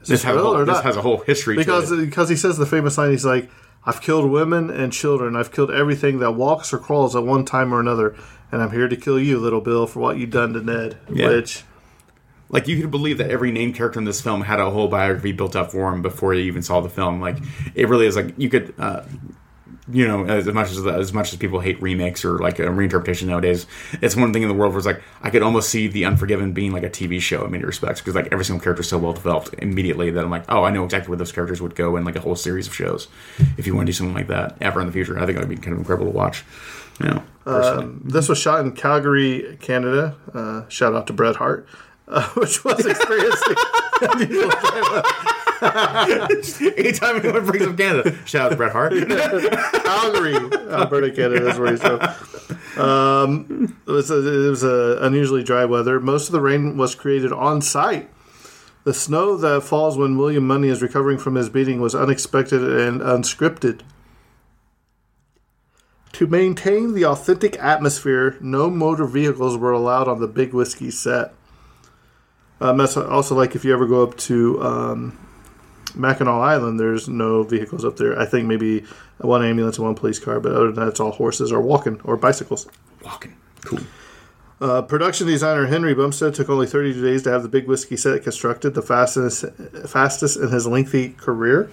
[0.06, 2.06] This, has a, whole, this has a whole history because to it.
[2.06, 3.12] because he says the famous line.
[3.12, 3.50] He's like,
[3.86, 5.36] "I've killed women and children.
[5.36, 8.16] I've killed everything that walks or crawls at one time or another,
[8.52, 11.30] and I'm here to kill you, little Bill, for what you done to Ned." Yeah.
[11.30, 11.64] Which
[12.50, 15.32] Like you could believe that every named character in this film had a whole biography
[15.32, 17.20] built up for him before you even saw the film.
[17.20, 17.38] Like
[17.74, 19.04] it really is like you could, uh,
[19.92, 23.28] you know, as much as as much as people hate remakes or like a reinterpretation
[23.28, 23.68] nowadays,
[24.02, 26.54] it's one thing in the world where it's like I could almost see The Unforgiven
[26.54, 28.98] being like a TV show in many respects because like every single character is so
[28.98, 31.98] well developed immediately that I'm like, oh, I know exactly where those characters would go
[31.98, 33.08] in like a whole series of shows.
[33.58, 35.40] If you want to do something like that ever in the future, I think it
[35.40, 36.44] would be kind of incredible to watch.
[37.00, 40.16] You know, um, this was shot in Calgary, Canada.
[40.34, 41.68] Uh, shout out to Bret Hart,
[42.08, 43.56] uh, which was experiencing.
[46.78, 48.94] Anytime anyone brings up Canada, shout out to Bret Hart.
[49.84, 50.36] Calgary,
[50.70, 51.46] Alberta, Canada.
[51.46, 52.02] That's where he's from.
[52.78, 56.00] Um, it was a, it was a unusually dry weather.
[56.00, 58.10] Most of the rain was created on site.
[58.84, 63.02] The snow that falls when William Munny is recovering from his beating was unexpected and
[63.02, 63.82] unscripted.
[66.14, 71.34] To maintain the authentic atmosphere, no motor vehicles were allowed on the Big Whiskey set.
[72.62, 75.28] Um, that's also like if you ever go up to um,
[75.94, 78.20] Mackinac Island, there's no vehicles up there.
[78.20, 78.86] I think maybe
[79.18, 82.00] one ambulance and one police car, but other than that, it's all horses or walking
[82.04, 82.68] or bicycles.
[83.04, 83.80] Walking, cool.
[84.62, 88.24] Uh, production designer Henry Bumstead took only 32 days to have the Big Whiskey set
[88.24, 89.46] constructed, the fastest,
[89.86, 91.70] fastest in his lengthy career.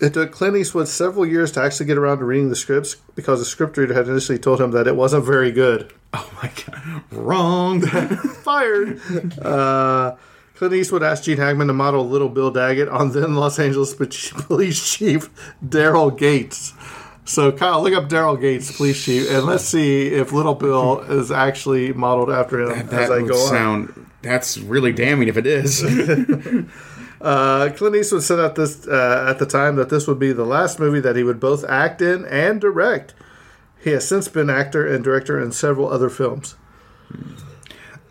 [0.00, 3.38] It took Clint Eastwood several years to actually get around to reading the scripts because
[3.38, 5.92] the script reader had initially told him that it wasn't very good.
[6.12, 7.80] Oh my god, wrong.
[8.42, 9.00] Fired.
[9.40, 10.16] Uh,
[10.56, 14.92] Clint Eastwood asked Gene Hackman to model Little Bill Daggett on then Los Angeles Police
[14.96, 15.30] Chief
[15.64, 16.72] Daryl Gates.
[17.24, 21.30] So, Kyle, look up Daryl Gates, police chief, and let's see if Little Bill is
[21.30, 23.48] actually modeled after him that as I go on.
[23.48, 24.10] sound.
[24.22, 25.80] That's really damning if it is.
[27.20, 30.44] Uh, Clint Eastwood said at this uh, at the time that this would be the
[30.46, 33.12] last movie that he would both act in and direct.
[33.82, 36.54] He has since been actor and director in several other films.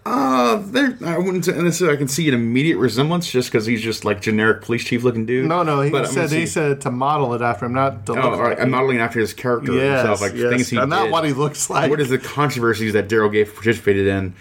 [0.05, 0.97] uh, there.
[1.05, 1.95] I wouldn't say necessarily.
[1.95, 5.25] I can see an immediate resemblance just because he's just like generic police chief looking
[5.25, 5.47] dude.
[5.47, 8.15] No, no, he But said he said to model it after him, not to Oh,
[8.15, 8.49] look all right.
[8.57, 11.11] like I'm modeling after his character Yes, himself, like yes, things he and not did.
[11.11, 11.89] what he looks like.
[11.89, 14.33] What is the controversies that Daryl Gates participated in?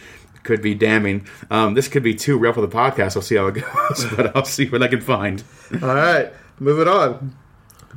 [0.49, 1.27] Could be damning.
[1.51, 3.17] Um, this could be too real for the podcast.
[3.17, 5.45] I'll see how it goes, but I'll see what I can find.
[5.83, 7.37] All right, moving on.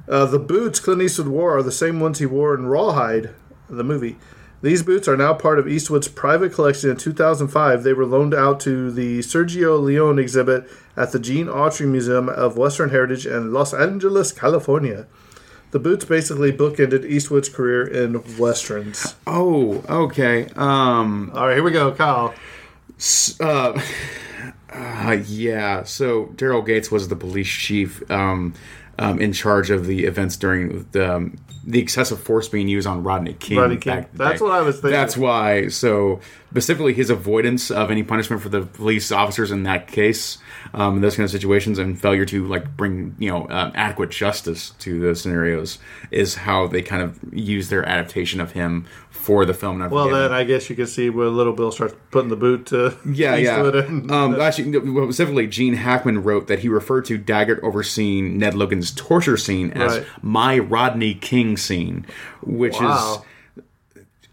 [0.05, 3.29] Uh, the boots Clint Eastwood wore are the same ones he wore in Rawhide,
[3.69, 4.17] the movie.
[4.61, 6.89] These boots are now part of Eastwood's private collection.
[6.89, 11.87] In 2005, they were loaned out to the Sergio Leone exhibit at the Gene Autry
[11.87, 15.07] Museum of Western Heritage in Los Angeles, California.
[15.71, 19.15] The boots basically bookended Eastwood's career in westerns.
[19.25, 20.47] Oh, okay.
[20.55, 22.33] Um, All right, here we go, Kyle.
[23.39, 23.81] uh,
[24.69, 25.83] uh, yeah.
[25.83, 28.53] So Daryl Gates was the police chief um,
[28.99, 33.03] um, in charge of the events during the um, the excessive force being used on
[33.03, 33.57] Rodney King.
[33.57, 33.93] Rodney King.
[33.93, 34.45] back in the That's day.
[34.45, 34.91] what I was thinking.
[34.91, 35.67] That's why.
[35.67, 36.19] So
[36.49, 40.37] specifically, his avoidance of any punishment for the police officers in that case,
[40.73, 44.09] um, in those kind of situations, and failure to like bring you know uh, adequate
[44.09, 45.77] justice to those scenarios
[46.09, 48.85] is how they kind of use their adaptation of him
[49.21, 49.87] for the film.
[49.89, 52.97] Well, then I guess you can see where Little Bill starts putting the boot to
[53.05, 53.81] Yeah, Eastwood yeah.
[53.83, 54.73] and- Um, actually,
[55.05, 59.99] specifically, Gene Hackman wrote that he referred to Daggett overseeing Ned Logan's torture scene as
[59.99, 60.07] Right.
[60.23, 62.05] my Rodney King scene,
[62.41, 63.19] which Wow.
[63.19, 63.25] is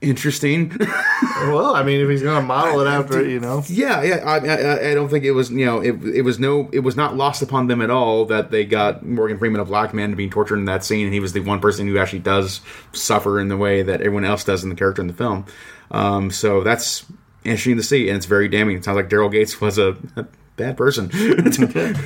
[0.00, 0.76] interesting.
[1.40, 3.62] well, I mean, if he's going to model it after, it, you know.
[3.68, 4.16] yeah, yeah.
[4.24, 6.96] I, I, I don't think it was you know it, it was no it was
[6.96, 10.30] not lost upon them at all that they got Morgan Freeman, a black man, being
[10.30, 12.60] tortured in that scene, and he was the one person who actually does
[12.92, 15.46] suffer in the way that everyone else does in the character in the film.
[15.90, 17.04] Um, so that's
[17.44, 18.76] interesting to see, and it's very damning.
[18.76, 21.10] It sounds like Daryl Gates was a, a bad person.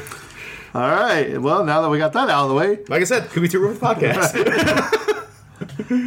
[0.74, 1.40] All right.
[1.40, 3.48] Well, now that we got that out of the way, like I said, could be
[3.48, 5.18] for the podcast.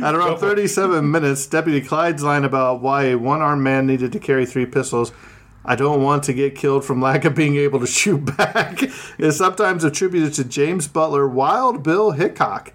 [0.04, 4.20] at around 37 minutes, Deputy Clyde's line about why a one armed man needed to
[4.20, 5.12] carry three pistols.
[5.64, 8.84] I don't want to get killed from lack of being able to shoot back
[9.18, 12.72] is sometimes attributed to James Butler, Wild Bill Hickok.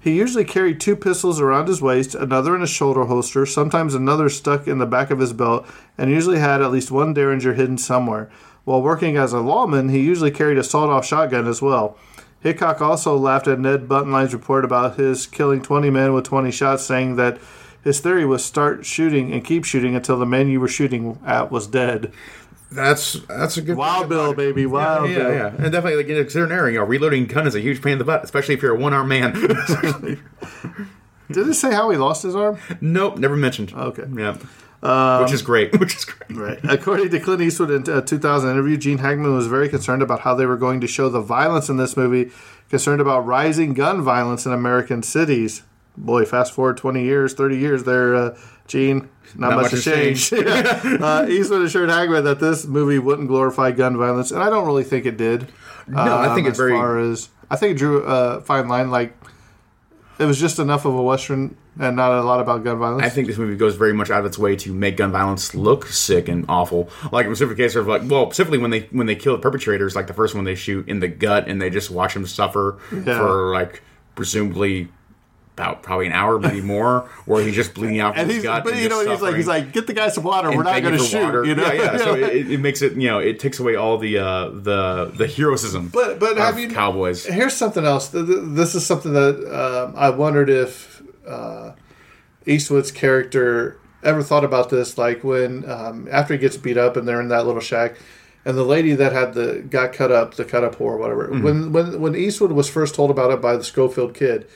[0.00, 4.28] He usually carried two pistols around his waist, another in a shoulder holster, sometimes another
[4.28, 7.78] stuck in the back of his belt, and usually had at least one Derringer hidden
[7.78, 8.30] somewhere.
[8.64, 11.96] While working as a lawman, he usually carried a sawed off shotgun as well.
[12.44, 16.84] Hickok also laughed at Ned Buntline's report about his killing 20 men with 20 shots,
[16.84, 17.38] saying that
[17.82, 21.50] his theory was start shooting and keep shooting until the man you were shooting at
[21.50, 22.12] was dead.
[22.70, 25.32] that's that's a good Wild Bill, baby, Wild yeah, Bill.
[25.32, 27.80] yeah, and definitely like in a certain area, you know, reloading gun is a huge
[27.82, 29.32] pain in the butt, especially if you're a one armed man.
[31.32, 32.58] Did it say how he lost his arm?
[32.82, 33.72] Nope, never mentioned.
[33.72, 34.04] Okay.
[34.14, 34.36] Yeah.
[35.22, 35.72] Which is great.
[35.80, 36.36] Which is great.
[36.36, 36.58] Right.
[36.64, 40.34] According to Clint Eastwood in a 2000 interview, Gene Hackman was very concerned about how
[40.34, 42.30] they were going to show the violence in this movie,
[42.68, 45.62] concerned about rising gun violence in American cities.
[45.96, 49.08] Boy, fast forward 20 years, 30 years there, uh, Gene.
[49.36, 50.32] Not, Not much, much changed.
[50.32, 50.98] Yeah.
[51.00, 54.84] uh, Eastwood assured Hackman that this movie wouldn't glorify gun violence, and I don't really
[54.84, 55.48] think it did.
[55.88, 58.68] No, I think Um, it's as very- far as I think it drew a fine
[58.68, 58.90] line.
[58.90, 59.16] Like
[60.18, 63.02] it was just enough of a western and not a lot about gun violence.
[63.04, 65.54] I think this movie goes very much out of its way to make gun violence
[65.54, 66.88] look sick and awful.
[67.10, 69.96] Like in specific case of like, well, specifically when they when they kill the perpetrators,
[69.96, 72.78] like the first one they shoot in the gut and they just watch them suffer
[72.92, 73.18] Yeah.
[73.18, 73.82] for like
[74.14, 74.88] presumably
[75.54, 78.64] about probably an hour, maybe more, where he's just bleeding out from his gut.
[78.64, 80.50] but and you know, he's like, he's like, get the guy some water.
[80.50, 81.22] We're not going to shoot.
[81.22, 81.44] water.
[81.44, 81.96] You know, Yeah, yeah.
[81.98, 85.26] So it, it makes it you know it takes away all the uh, the the
[85.28, 85.88] heroism.
[85.88, 87.24] But but of have you cowboys?
[87.24, 88.10] Here's something else.
[88.10, 89.36] Th- th- This is something that
[89.86, 91.72] um, I wondered if uh,
[92.46, 94.98] Eastwood's character ever thought about this.
[94.98, 97.94] Like when um, after he gets beat up and they're in that little shack,
[98.44, 101.28] and the lady that had the got cut up, the cut up whore, whatever.
[101.28, 101.42] Mm-hmm.
[101.44, 104.48] When when when Eastwood was first told about it by the Schofield kid.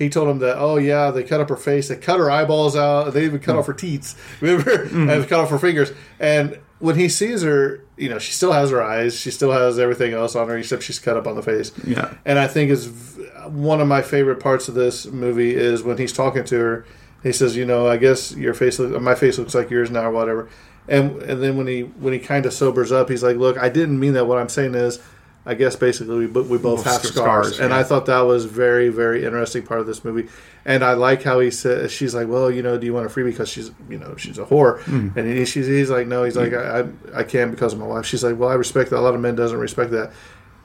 [0.00, 2.74] He told him that, oh yeah, they cut up her face, they cut her eyeballs
[2.74, 5.10] out, they even cut off her teats, remember, Mm-hmm.
[5.10, 5.92] and cut off her fingers.
[6.18, 9.78] And when he sees her, you know, she still has her eyes, she still has
[9.78, 11.70] everything else on her, except she's cut up on the face.
[11.86, 12.14] Yeah.
[12.24, 15.98] And I think is v- one of my favorite parts of this movie is when
[15.98, 16.86] he's talking to her.
[17.22, 20.04] He says, "You know, I guess your face, look, my face looks like yours now,
[20.06, 20.48] or whatever."
[20.88, 23.68] And and then when he when he kind of sobers up, he's like, "Look, I
[23.68, 24.24] didn't mean that.
[24.26, 24.98] What I'm saying is,
[25.46, 27.78] I guess basically we, we both have Scars, scars." And yeah.
[27.78, 30.28] I thought that was very very interesting part of this movie.
[30.64, 33.08] And I like how he says, "She's like, well, you know, do you want a
[33.08, 35.16] free because she's you know she's a whore?" Mm.
[35.16, 37.86] And he, she's he's like, "No," he's like, I, I I can't because of my
[37.86, 38.98] wife." She's like, "Well, I respect that.
[38.98, 40.12] A lot of men doesn't respect that."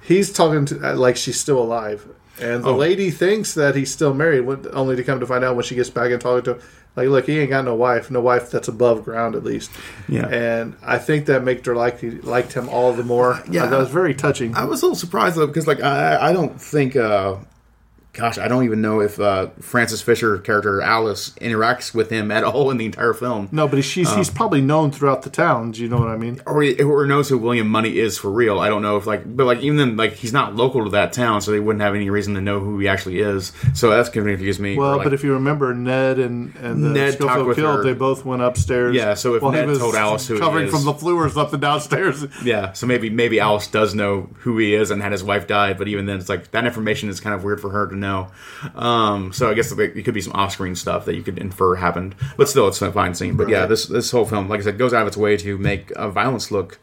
[0.06, 2.08] He's talking to uh, like she's still alive,
[2.42, 2.76] and the Oh.
[2.76, 5.90] lady thinks that he's still married, only to come to find out when she gets
[5.90, 6.62] back and talking to him,
[6.96, 9.72] like, look, he ain't got no wife, no wife that's above ground at least.
[10.08, 10.28] Yeah.
[10.28, 13.42] and I think that made her like liked him all the more.
[13.50, 13.66] Yeah.
[13.66, 14.56] that was very touching.
[14.56, 17.36] I was a little surprised though because like I I don't think uh
[18.16, 22.44] gosh I don't even know if uh Frances Fisher character Alice interacts with him at
[22.44, 23.50] all in the entire film.
[23.52, 25.72] no, but she's he's probably known throughout the town.
[25.72, 26.42] Do you know what I mean?
[26.48, 28.60] Or, or knows who William Munny is for real.
[28.60, 31.14] I don't know if like, but like even then, like he's not local to that
[31.14, 33.52] town, so they wouldn't have any reason to know who he actually is.
[33.74, 34.78] So that's confused me.
[34.78, 37.78] Well, like, but if you remember, Ned and and the Ned talked Schofield with killed,
[37.78, 37.84] her.
[37.84, 38.96] they both went upstairs.
[38.96, 41.52] Yeah, so if he Ned was told Alice who he covering from the floors up
[41.54, 42.26] and downstairs.
[42.46, 45.78] Yeah, so maybe maybe Alice does know who he is and had his wife died,
[45.78, 48.05] but even then, it's like that information is kind of weird for her to know.
[48.76, 52.16] Um, so I guess it could be some off-screen stuff that you could infer happened,
[52.38, 53.36] but still, it's a fine scene.
[53.38, 55.58] But yeah, this this whole film, like I said, goes out of its way to
[55.58, 56.80] make uh, violence look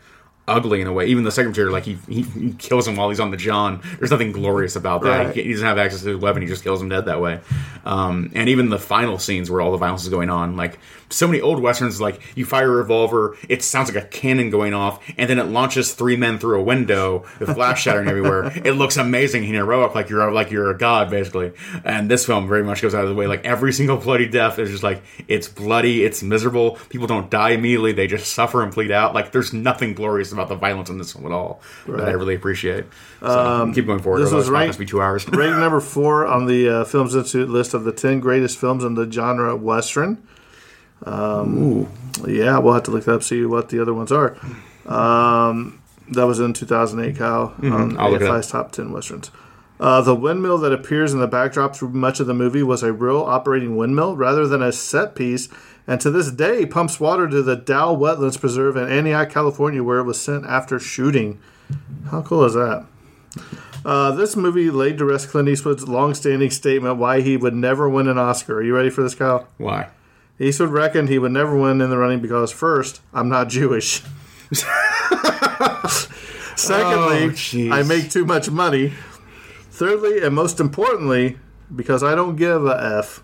[0.48, 1.06] ugly in a way.
[1.06, 3.80] Even the secretary, like he, he he kills him while he's on the John.
[3.98, 5.26] There's nothing glorious about that.
[5.26, 5.34] Right.
[5.36, 6.42] He, he doesn't have access to his weapon.
[6.42, 7.40] He just kills him dead that way.
[7.84, 10.78] Um, and even the final scenes where all the violence is going on, like
[11.12, 14.74] so many old westerns, like you fire a revolver, it sounds like a cannon going
[14.74, 18.52] off, and then it launches three men through a window with glass shattering everywhere.
[18.64, 21.52] It looks amazing and heroic, like you're like you're a god basically.
[21.84, 23.26] And this film very much goes out of the way.
[23.26, 26.78] Like every single bloody death is just like it's bloody, it's miserable.
[26.88, 29.14] People don't die immediately; they just suffer and bleed out.
[29.14, 32.34] Like there's nothing glorious about the violence in this film at all that I really
[32.34, 32.84] appreciate.
[33.20, 34.18] So keep going forward.
[34.18, 35.28] Um, this was ranked- be two hours.
[35.28, 38.94] Ranked number four on the uh, Films Institute list of the 10 greatest films in
[38.94, 40.26] the genre Western.
[41.04, 41.88] Um,
[42.26, 44.36] yeah, we'll have to look that up, see what the other ones are.
[44.86, 48.00] Um, that was in 2008, Kyle, on Mm-hmm.
[48.00, 48.36] I'll look it up.
[48.36, 49.30] AFI's Top 10 Westerns.
[49.80, 52.92] Uh, the windmill that appears in the backdrop through much of the movie was a
[52.92, 55.48] real operating windmill rather than a set piece,
[55.88, 59.98] and to this day pumps water to the Dow Wetlands Preserve in Antioch, California, where
[59.98, 61.40] it was sent after shooting.
[62.10, 62.86] How cool is that?
[63.84, 68.06] Uh, this movie laid to rest Clint Eastwood's long-standing statement why he would never win
[68.06, 68.58] an Oscar.
[68.58, 69.48] Are you ready for this, Kyle?
[69.58, 69.88] Why?
[70.42, 74.02] Eastwood reckoned he would never win in the running because, first, I'm not Jewish.
[76.56, 77.74] Secondly, Oh.
[77.74, 78.92] I make too much money.
[79.70, 81.38] Thirdly, and most importantly,
[81.74, 83.22] because I don't give a F.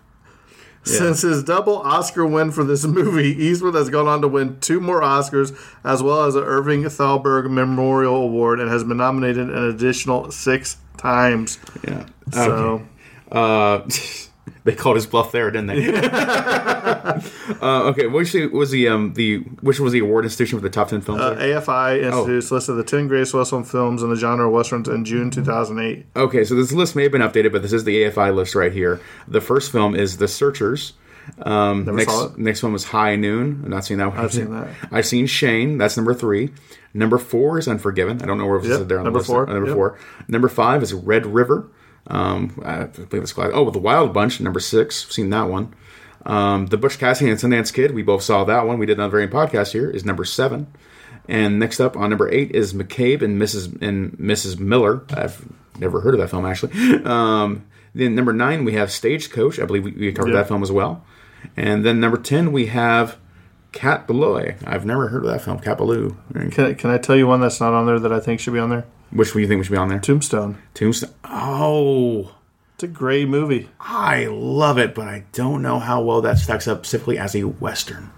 [0.85, 4.81] Since his double Oscar win for this movie, Eastwood has gone on to win two
[4.81, 5.55] more Oscars,
[5.85, 10.79] as well as an Irving Thalberg Memorial Award, and has been nominated an additional six
[10.97, 11.59] times.
[11.87, 12.07] Yeah.
[12.33, 12.83] So,
[13.31, 13.81] Uh,
[14.65, 15.87] they called his bluff there, didn't they?
[17.61, 18.07] uh, okay.
[18.07, 21.21] Which was the um the which was the award institution for the top ten films?
[21.21, 21.37] uh?
[21.37, 25.31] AFI Institute's listed the 10 greatest Western films in the genre of Westerns in June
[25.31, 26.07] 2008.
[26.17, 28.73] Okay, so this list may have been updated, but this is the AFI list right
[28.73, 29.01] here.
[29.27, 30.95] The first film is The Searchers.
[31.43, 33.61] Um, Never next, next film is High Noon.
[33.63, 34.19] I've not seen that one.
[34.19, 34.69] I've seen that.
[34.91, 35.77] I've seen Shane.
[35.79, 36.51] That's number three.
[36.95, 38.23] Number four is Unforgiven.
[38.23, 39.31] I don't know where it was Yep, there on number the list.
[39.31, 39.77] four, Uh, Number yep.
[39.77, 39.99] four.
[40.27, 41.69] Number five is Red River.
[42.09, 43.53] Um, I believe it's called.
[43.55, 45.07] Oh, The Wild Bunch, number six.
[45.13, 45.75] Seen that one.
[46.27, 47.95] Um, the Butch Cassidy and Sundance Kid.
[47.95, 48.79] We both saw that one.
[48.79, 49.91] We did another variant podcast here.
[49.91, 50.67] Is number seven.
[51.29, 53.81] And next up on number eight is McCabe and Mrs.
[53.83, 54.59] and Mrs.
[54.59, 55.03] Miller.
[55.11, 55.45] I've
[55.79, 56.73] never heard of that film actually.
[57.05, 59.59] Um, then number nine we have Stagecoach.
[59.59, 60.39] I believe we, we covered Yeah.
[60.39, 61.05] that film as well.
[61.57, 63.17] And then number ten we have
[63.73, 64.55] Cat Ballou.
[64.67, 65.59] I've never heard of that film.
[65.61, 66.17] Cat Ballou.
[66.51, 68.59] Can, can I tell you one that's not on there that I think should be
[68.59, 68.87] on there?
[69.11, 69.99] Which one do you think we should be on there?
[70.01, 70.59] Tombstone.
[70.75, 71.15] Tombstone.
[71.25, 72.35] Oh,
[72.75, 73.69] It's a great movie.
[73.81, 77.43] I love it, but I don't know how well that stacks up specifically as a
[77.45, 78.11] western.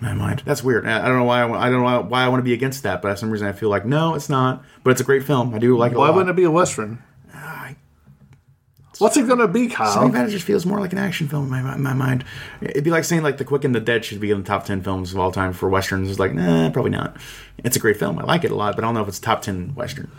[0.00, 0.86] In my mind, that's weird.
[0.86, 1.40] I don't know why.
[1.42, 3.46] I, I don't know why I want to be against that, but for some reason
[3.48, 4.62] I feel like no, it's not.
[4.82, 5.54] But it's a great film.
[5.54, 5.98] I do like it.
[5.98, 6.16] Why a lot.
[6.16, 7.02] wouldn't it be a western?
[8.98, 9.90] What's it gonna be, Kyle?
[9.92, 12.24] Something about it just feels more like an action film in my, my mind.
[12.60, 14.64] It'd be like saying like The Quick and the Dead should be in the top
[14.64, 16.10] ten films of all time for westerns.
[16.10, 17.16] It's like nah, probably not.
[17.58, 18.18] It's a great film.
[18.18, 20.10] I like it a lot, but I don't know if it's top ten western.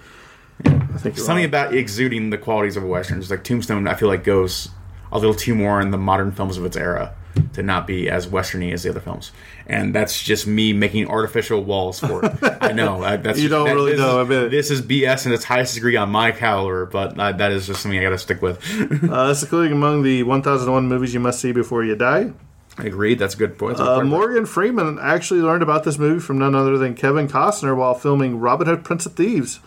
[0.65, 1.45] I think Something wrong.
[1.45, 3.19] about exuding the qualities of a western.
[3.19, 4.69] It's like Tombstone, I feel like goes
[5.11, 7.13] a little too more in the modern films of its era
[7.53, 9.31] to not be as westerny as the other films.
[9.67, 12.33] And that's just me making artificial walls for it.
[12.61, 14.51] I know I, that's You don't that- really know, Is, I bet.
[14.51, 17.81] This is BS in its highest degree on my caliber, but uh, that is just
[17.81, 18.61] something I got to stick with.
[19.15, 22.31] Uh, it's including among the 1001 movies you must see before you die.
[22.77, 23.19] I agreed.
[23.19, 23.79] That's a good point.
[23.79, 24.03] Uh.
[24.03, 28.39] Morgan Freeman actually learned about this movie from none other than Kevin Costner while filming
[28.39, 29.59] Robin Hood Prince of Thieves.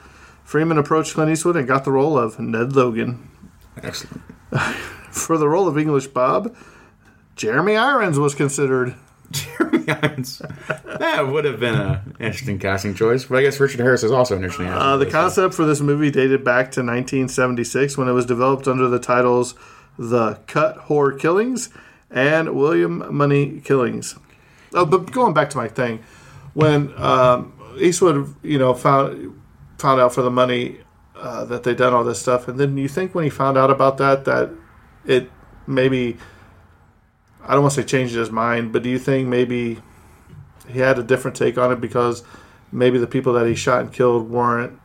[0.44, 3.28] Freeman approached Clint Eastwood and got the role of Ned Logan.
[3.82, 4.22] Excellent.
[5.10, 6.54] For the role of English Bob,
[7.39, 8.97] Jeremy Irons was considered.
[9.30, 10.43] Jeremy Irons.
[10.84, 14.36] that would have been an interesting casting choice, but I guess Richard Harris is also
[14.36, 14.66] an interesting.
[14.66, 18.89] Uh, the concept for this movie dated back to 1976 when it was developed under
[18.89, 19.55] the titles
[19.97, 21.70] The Cut Whore Killings
[22.11, 24.16] and William Munny Killings.
[24.74, 26.03] Oh, but going back to my thing,
[26.55, 29.41] when um, Eastwood, you know, found
[29.78, 30.80] found out for the money
[31.14, 33.70] uh, that they'd done all this stuff, and then you think when he found out
[33.70, 34.51] about that that
[35.07, 35.30] it
[35.68, 36.16] maybe
[37.49, 39.78] I don't want to say changed his mind, but do you think maybe
[40.68, 42.22] he had a different take on it because
[42.70, 44.78] maybe the people that he shot and killed weren't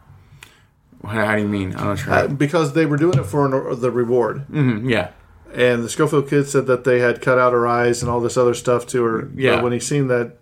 [1.05, 1.76] How, do you mean?
[1.76, 2.14] I'm not sure.
[2.14, 4.47] uh, because they were doing it for an, the reward.
[4.47, 5.09] Mhm, yeah.
[5.53, 8.38] And the Schofield kid said that they had cut out her eyes and all this
[8.38, 9.30] other stuff to her.
[9.36, 9.55] Yeah.
[9.55, 10.38] But when he seen that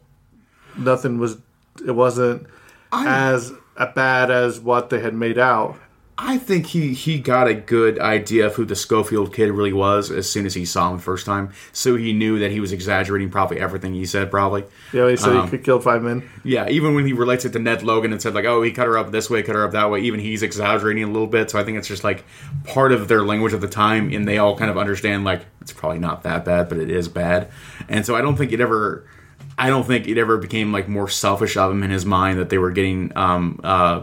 [0.78, 1.38] nothing was,
[1.86, 2.45] it wasn't
[2.93, 3.51] as
[3.95, 5.76] bad as what they had made out.
[6.24, 10.11] I think he, he got a good idea of who the Schofield kid really was
[10.11, 11.51] as soon as he saw him the first time.
[11.74, 14.63] So he knew that he was exaggerating probably everything he said, probably.
[14.93, 16.30] Yeah, he said Um, he could kill five men.
[16.43, 18.86] Yeah, even when he relates it to Ned Logan and said like, "Oh, he cut
[18.86, 21.49] her up this way, cut her up that way," even he's exaggerating a little bit.
[21.49, 22.24] So I think it's just like
[22.65, 25.74] part of their language of the time, and they all kind of understand like it's
[25.74, 27.49] probably not that bad, but it is bad.
[27.89, 29.07] And so I don't think it ever,
[29.57, 32.49] I don't think it ever became like more selfish of him in his mind that
[32.49, 34.01] they were getting, um, uh,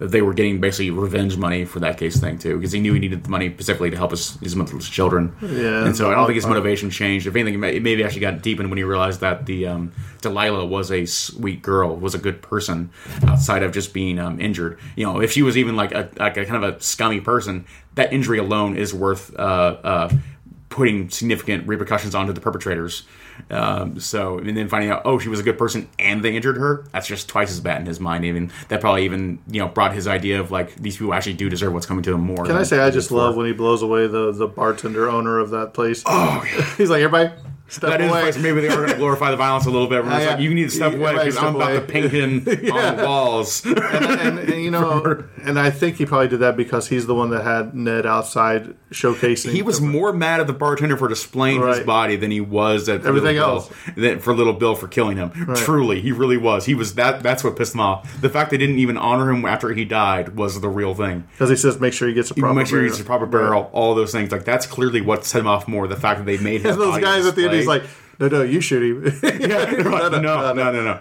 [0.00, 2.98] they were getting basically revenge money for that case thing too, because he knew he
[2.98, 5.36] needed the money specifically to help his his motherless children.
[5.42, 7.26] Yeah, and so I don't think his motivation changed.
[7.26, 9.92] If anything, it maybe actually got deepened when he realized that the um,
[10.22, 12.90] Delilah was a sweet girl, was a good person
[13.26, 14.78] outside of just being um, injured.
[14.96, 17.66] You know, if she was even like a like a kind of a scummy person,
[17.94, 20.10] that injury alone is worth uh, uh,
[20.70, 23.02] putting significant repercussions onto the perpetrators.
[23.50, 26.56] Um, so and then finding out, oh, she was a good person and they injured
[26.56, 26.84] her.
[26.92, 28.24] That's just twice as bad in his mind.
[28.24, 31.48] Even that probably even you know brought his idea of like these people actually do
[31.48, 32.44] deserve what's coming to them more.
[32.44, 33.24] Can I say I just before.
[33.24, 36.02] love when he blows away the, the bartender owner of that place?
[36.06, 36.40] Oh,
[36.76, 37.34] He's like, everybody,
[37.70, 38.22] step That is away.
[38.24, 38.38] nice.
[38.38, 40.04] maybe they are going to glorify the violence a little bit.
[40.04, 41.80] Where it's Yeah, like, you need to step yeah, away because I'm about away.
[41.80, 42.38] to paint him
[42.72, 43.64] on the walls.
[43.64, 47.14] and, and, and, you know, and I think he probably did that because he's the
[47.14, 49.52] one that had Ned outside showcasing.
[49.52, 53.06] he was more mad at the bartender for displaying his body than he was at
[53.06, 53.70] Everything else.
[53.94, 55.30] Bill, for Little Bill for killing him.
[55.56, 56.66] Truly, he really was.
[56.66, 57.22] He was that.
[57.22, 58.20] That's what pissed him off.
[58.20, 61.24] The fact they didn't even honor him after he died was the real thing.
[61.32, 62.54] because he says make sure he gets a proper.
[62.54, 63.70] Make sure he gets a proper burial.
[63.72, 64.32] All those things.
[64.32, 65.86] Like that's clearly what set him off more.
[65.86, 67.84] The fact that they made And those guys at the end, he's like,
[68.20, 69.18] no, no, you shoot him.
[69.40, 70.92] yeah, no, no, no, no, no.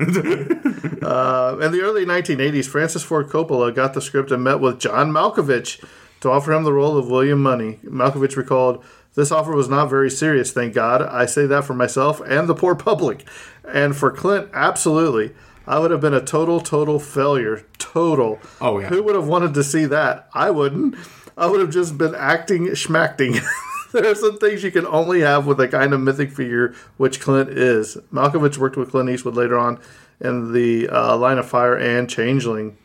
[1.06, 5.12] Uh, in the early 1980s, Francis Ford Coppola got the script and met with John
[5.12, 5.84] Malkovich
[6.22, 7.80] to offer him the role of William Munny.
[7.84, 8.84] Malkovich recalled,
[9.16, 11.02] This offer was not very serious, thank God.
[11.02, 13.28] I say that for myself and the poor public.
[13.68, 15.34] And for Clint, absolutely.
[15.68, 17.66] I would have been a total, total failure.
[17.78, 18.40] Total.
[18.62, 18.88] Oh, yeah.
[18.88, 20.30] Who would have wanted to see that?
[20.34, 20.96] I wouldn't.
[21.38, 23.40] I would have just been acting schmacting.
[23.94, 27.20] there are some things you can only have with a kind of mythic figure, which
[27.20, 27.98] Clint is.
[28.14, 29.80] Malkovich worked with Clint Eastwood later on
[30.20, 32.78] in the uh, Line of Fire and Changeling.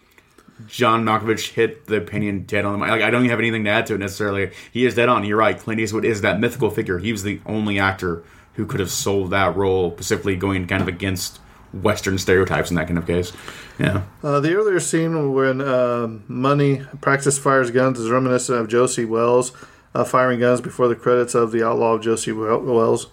[0.66, 2.92] John Malkovich hit the opinion dead on the mind.
[2.92, 4.52] Like I don't even have anything to add to it necessarily.
[4.72, 5.24] He is dead on.
[5.24, 5.58] You're right.
[5.58, 6.98] Clint Eastwood is that mythical figure.
[6.98, 8.22] He was the only actor
[8.54, 11.40] who could have sold that role, specifically going kind of against
[11.72, 13.32] Western stereotypes in that kind of case.
[13.78, 14.02] Yeah.
[14.22, 19.50] Uh, the earlier scene when uh, Munny practice fires guns is reminiscent of Josey Wales
[19.94, 23.06] uh, firing guns before the credits of The Outlaw of Josey Wales.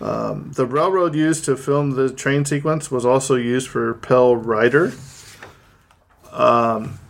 [0.00, 4.92] Um, the railroad used to film the train sequence was also used for Pale Rider.
[6.30, 7.00] Um,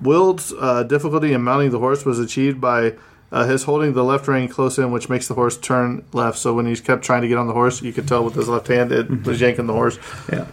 [0.00, 2.94] Wilde's uh, difficulty in mounting the horse was achieved by
[3.30, 6.38] uh, his holding the left rein close in, which makes the horse turn left.
[6.38, 8.48] So when he kept trying to get on the horse, you could tell with his
[8.48, 9.98] left hand it was yanking the horse.
[10.32, 10.46] Yeah,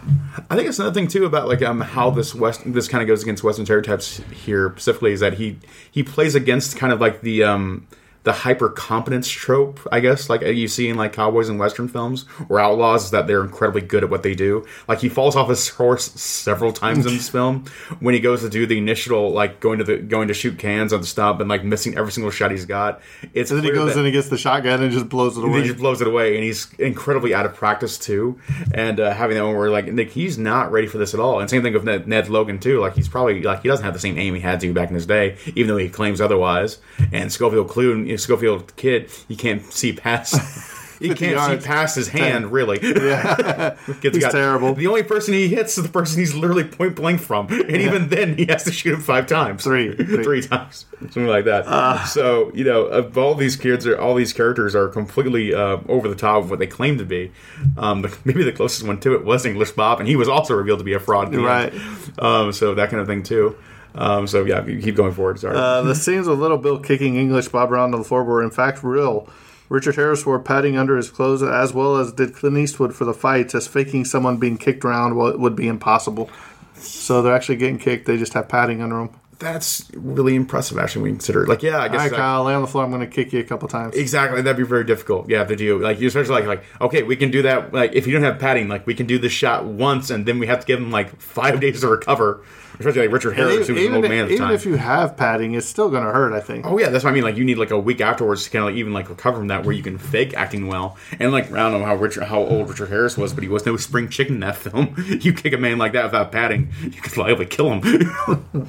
[0.50, 3.08] I think it's another thing too about like um how this west this kind of
[3.08, 5.58] goes against Western stereotypes here specifically is that he
[5.90, 7.86] he plays against kind of like the um
[8.26, 12.24] the hyper competence trope, I guess, like you see in like cowboys and western films
[12.48, 14.66] or outlaws, is that they're incredibly good at what they do.
[14.88, 17.66] Like he falls off his horse several times in this film
[18.00, 20.92] when he goes to do the initial like going to the going to shoot cans
[20.92, 23.00] on the stump and like missing every single shot he's got.
[23.32, 25.44] It's And then he goes that- in and gets the shotgun and just blows it
[25.44, 25.60] away.
[25.62, 28.40] he just blows it away, and he's incredibly out of practice too.
[28.74, 31.38] And uh, having that one where like Nick, he's not ready for this at all.
[31.38, 32.80] And same thing with Ned, Ned Logan too.
[32.80, 34.96] Like he's probably like he doesn't have the same aim he had to back in
[34.96, 36.78] his day, even though he claims otherwise.
[37.12, 40.72] And Schofield Clue, Schofield kid, he can't see past.
[40.98, 41.62] He can't yards.
[41.62, 42.78] see past his hand, really.
[42.82, 43.76] Yeah.
[44.00, 44.72] He's terrible.
[44.72, 48.08] The only person he hits is the person he's literally point blank from, and even
[48.08, 49.94] then he has to shoot him five times, Three.
[49.94, 50.24] Three.
[50.24, 51.64] three times, something like that.
[51.66, 52.10] Ah.
[52.10, 56.08] so you know, of all these kids, are all these characters are completely uh, over
[56.08, 57.30] the top of what they claim to be.
[57.76, 60.78] Um, maybe the closest one to it was English Bob, and he was also revealed
[60.78, 61.26] to be a fraud.
[61.26, 61.46] at the end.
[61.46, 62.18] Right.
[62.18, 63.54] Um, so that kind of thing too.
[63.96, 65.40] Um, so yeah, keep going forward.
[65.40, 65.56] Sorry.
[65.56, 68.50] Uh, the scenes with Little Bill kicking English Bob around on the floor were in
[68.50, 69.28] fact real.
[69.68, 73.14] Richard Harris wore padding under his clothes, as well as did Clint Eastwood for the
[73.14, 76.30] fights, as faking someone being kicked around would be impossible.
[76.74, 79.10] So they're actually getting kicked; they just have padding under them.
[79.38, 81.02] That's really impressive, actually.
[81.02, 81.48] When you consider it.
[81.48, 81.98] Like, yeah, I All guess.
[81.98, 82.84] right, that- Kyle, lay on the floor.
[82.84, 83.94] I'm going to kick you a couple times.
[83.94, 85.28] Exactly, that'd be very difficult.
[85.28, 87.72] Yeah, to do like you especially like like okay, we can do that.
[87.74, 90.38] Like if you don't have padding, like we can do this shot once, and then
[90.38, 92.42] we have to give him like five days to recover.
[92.78, 94.52] Especially like Richard Harris, who was an old man at the even time.
[94.52, 96.34] Even if you have padding, it's still going to hurt.
[96.34, 96.66] I think.
[96.66, 97.22] Oh yeah, that's what I mean.
[97.24, 99.46] Like you need like a week afterwards to kind of like even like recover from
[99.48, 100.98] that, where you can fake acting well.
[101.18, 103.64] And like I don't know how Richard, how old Richard Harris was, but he was
[103.64, 104.94] no spring chicken in that film.
[105.22, 108.68] you kick a man like that without padding, you could liably kill him.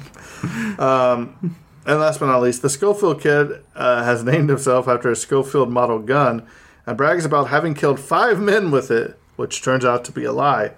[0.78, 1.56] Um,
[1.86, 5.70] and last but not least, the Schofield kid uh, has named himself after a Schofield
[5.70, 6.46] model gun
[6.86, 10.32] and brags about having killed five men with it, which turns out to be a
[10.32, 10.72] lie.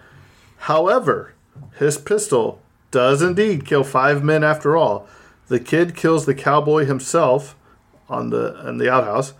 [0.59, 1.35] However,
[1.79, 2.61] his pistol
[2.91, 5.09] does indeed kill five men after all.
[5.49, 7.57] The kid kills the cowboy himself
[8.09, 9.35] on the in the outhouse,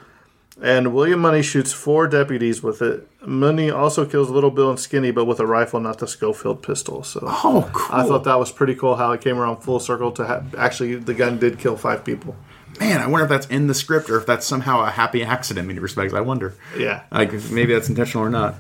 [0.63, 3.09] and William Munny shoots four deputies with it.
[3.27, 7.03] Munny also kills Little Bill and Skinny, but with a rifle, not the Schofield pistol.
[7.03, 7.97] So, oh, cool.
[7.97, 10.95] I thought that was pretty cool how it came around full circle to ha- actually
[10.97, 12.35] the gun did kill five people.
[12.79, 15.65] Man, I wonder if that's in the script or if that's somehow a happy accident
[15.65, 16.15] in many respects.
[16.15, 16.55] I wonder.
[16.79, 17.03] Yeah.
[17.11, 18.55] Like maybe that's intentional or not.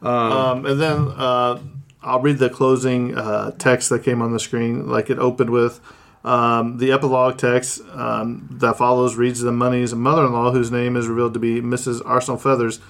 [0.00, 1.58] Um, Um, and then uh,
[2.02, 4.88] I'll read the closing uh, text that came on the screen.
[4.88, 5.80] Like it opened with
[6.24, 11.34] um, the epilogue text um, that follows reads the Munny's mother-in-law, whose name is revealed
[11.34, 12.00] to be Mrs.
[12.06, 12.80] Ansonia Feathers,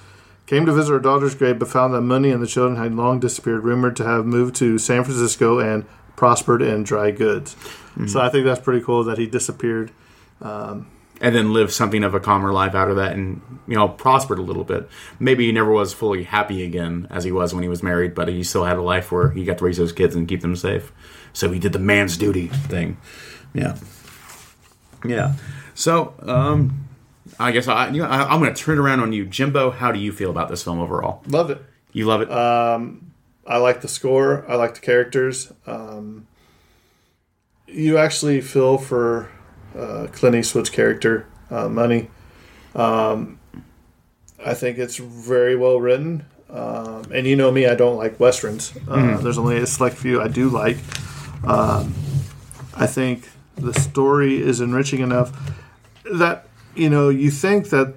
[0.46, 3.20] came to visit her daughter's grave, but found that Munny and the children had long
[3.20, 5.84] disappeared, rumored to have moved to San Francisco and
[6.14, 7.56] prospered in dry goods.
[8.08, 9.90] So I think that's pretty cool that he disappeared.
[10.42, 10.86] Um,
[11.20, 14.38] and then lived something of a calmer life out of that and you know prospered
[14.38, 14.88] a little bit.
[15.18, 18.28] Maybe he never was fully happy again as he was when he was married but
[18.28, 20.56] he still had a life where he got to raise those kids and keep them
[20.56, 20.92] safe.
[21.32, 22.98] So he did the man's duty thing.
[23.54, 23.76] Yeah.
[25.06, 25.36] Yeah.
[25.74, 26.85] So um
[27.40, 29.70] i guess i, you know, I i'm going to turn it around on you jimbo
[29.70, 31.62] how do you feel about this film overall Love it.
[31.92, 33.12] you love it Um,
[33.48, 34.44] I like the score.
[34.48, 35.52] I like the characters.
[35.68, 36.26] Um,
[37.68, 39.28] you actually feel for
[39.78, 42.10] uh, Clint Eastwood's character, uh, Munny.
[42.74, 43.38] Um,
[44.44, 46.24] I think it's very well written.
[46.50, 48.72] Um, and you know me, I don't like westerns.
[48.88, 49.22] Uh, Mhm.
[49.22, 50.78] There's only a select few I do like.
[51.44, 51.94] Um,
[52.74, 55.30] I think the story is enriching enough
[56.12, 56.45] that
[56.76, 57.94] you know you think that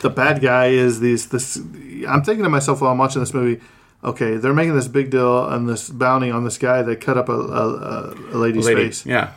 [0.00, 3.62] the bad guy is these this I'm thinking to myself while I'm watching this movie
[4.04, 7.28] okay they're making this big deal and this bounty on this guy that cut up
[7.28, 9.32] a, a, a- lady's Lady, face yeah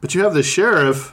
[0.00, 1.12] but you have the sheriff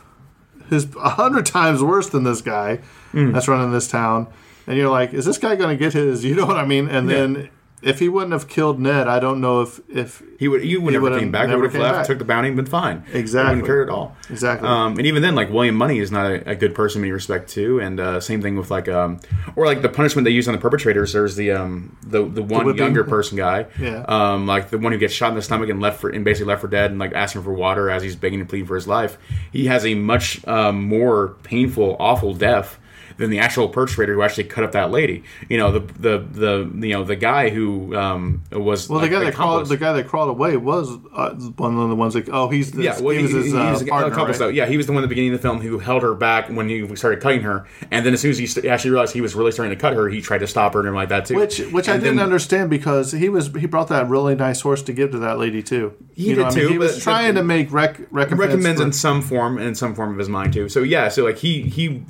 [0.69, 2.79] who's a hundred times worse than this guy
[3.13, 3.31] Mm.
[3.31, 4.25] that's running this town
[4.65, 6.87] and you're like is this guy going to get his you know what I mean
[6.87, 7.15] and Yeah.
[7.17, 7.49] then
[7.83, 10.93] if he wouldn't have killed Ned I don't know if if he would you would
[10.93, 11.43] he never came back.
[11.43, 12.07] He never would have left, back.
[12.07, 13.03] took the bounty, and been fine.
[13.13, 13.55] Exactly.
[13.55, 14.15] wouldn't care at all.
[14.29, 14.67] Exactly.
[14.67, 17.11] Um, and even then, like William Munny is not a, a good person in many
[17.11, 17.79] respect too.
[17.79, 19.19] And uh, same thing with like um,
[19.55, 21.13] or like the punishment they use on the perpetrators.
[21.13, 22.79] There's the um, the the one whipping.
[22.79, 23.67] younger person guy.
[23.79, 24.03] Yeah.
[24.07, 26.49] Um, like the one who gets shot in the stomach and left for and basically
[26.49, 28.87] left for dead and like asking for water as he's begging and pleading for his
[28.87, 29.17] life.
[29.51, 32.79] He has a much um, more painful, awful death
[33.17, 35.23] than the actual perpetrator who actually cut up that lady.
[35.49, 39.17] You know, the the the you know the guy who um, was Well, like, the
[39.17, 42.29] guy that crawled the guy that crawled away was uh, one of the ones that
[42.29, 44.47] oh he's the, Yeah, well, he was his uh, he's a partner, accomplice, right?
[44.47, 44.51] though.
[44.51, 46.49] Yeah, he was the one at the beginning of the film who held her back
[46.49, 49.21] when he started cutting her, and then as soon as he st- actually realized he
[49.21, 51.35] was really starting to cut her, he tried to stop her and like that too.
[51.35, 54.81] Which which I didn't then- understand because he was he brought that really nice horse
[54.83, 55.93] to give to that lady too.
[56.13, 58.39] He you know, did I mean, too, He was trying to make rec- recompense.
[58.39, 60.69] recommends for- in some form in some form of his mind too.
[60.69, 62.03] So yeah, so like he he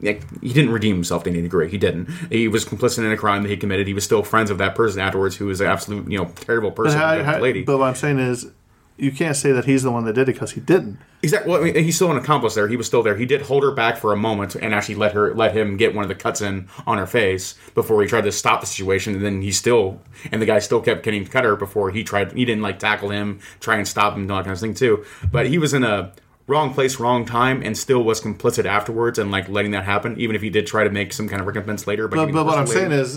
[0.00, 1.68] like, he didn't redeem himself to any degree.
[1.70, 2.08] He didn't.
[2.30, 3.86] He was complicit in a crime that he committed.
[3.86, 6.70] He was still friends with that person afterwards, who was an absolute you know terrible
[6.70, 7.62] but, person, how- that how- lady.
[7.62, 8.46] but what I'm saying is,
[8.98, 10.98] you can't say that he's the one that did it because he didn't.
[11.22, 11.52] Exactly.
[11.52, 12.66] Well, I mean, he's still an accomplice there.
[12.66, 13.14] He was still there.
[13.14, 15.94] He did hold her back for a moment and actually let her let him get
[15.94, 19.14] one of the cuts in on her face before he tried to stop the situation.
[19.14, 20.00] And then he still
[20.32, 22.32] and the guy still kept getting cut her before he tried.
[22.32, 24.72] He didn't like tackle him, try and stop him, and all that kind of thing
[24.72, 25.04] too.
[25.30, 26.12] But he was in a
[26.46, 30.18] wrong place, wrong time, and still was complicit afterwards and like letting that happen.
[30.18, 32.08] Even if he did try to make some kind of recompense later.
[32.08, 33.16] But but what I'm saying is,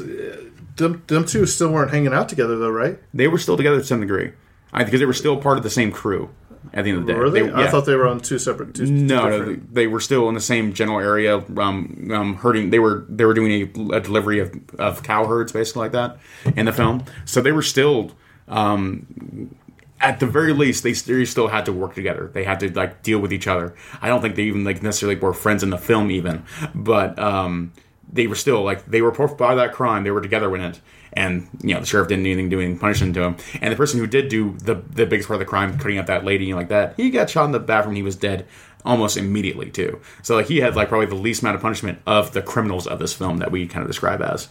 [0.75, 2.99] them them two still weren't hanging out together though, right?
[3.13, 4.33] they were still together to some degree.
[4.71, 6.29] I because they were still part of the same crew.
[6.73, 7.49] At the end of the day, Were they?
[7.49, 7.71] I yeah.
[7.71, 8.75] thought they were on two separate.
[8.75, 11.37] Two, two No, no, they, they were still in the same general area.
[11.57, 12.69] Um, um, herding.
[12.69, 16.17] They were they were doing a, a delivery of, of cow herds, basically like that,
[16.57, 17.05] in the film.
[17.23, 18.11] So they were still,
[18.49, 19.55] um,
[20.01, 22.29] at the very least, they, still had to work together.
[22.33, 23.75] They had to like deal with each other.
[24.01, 27.73] I don't think they even like necessarily were friends in the film, even, but um,
[28.11, 30.03] they were still like they were of that crime.
[30.03, 30.79] They were together in it.
[31.11, 33.37] And you know the sheriff didn't do anything, do anything punishing to him.
[33.61, 36.05] And the person who did do the the biggest part of the crime, cutting up
[36.05, 37.95] that lady and like that, he got shot in the bathroom.
[37.95, 38.47] He was dead
[38.85, 39.99] almost immediately too.
[40.21, 42.99] So like he had like probably the least amount of punishment of the criminals of
[42.99, 44.49] this film that we kind of describe as.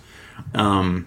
[0.55, 1.07] Um,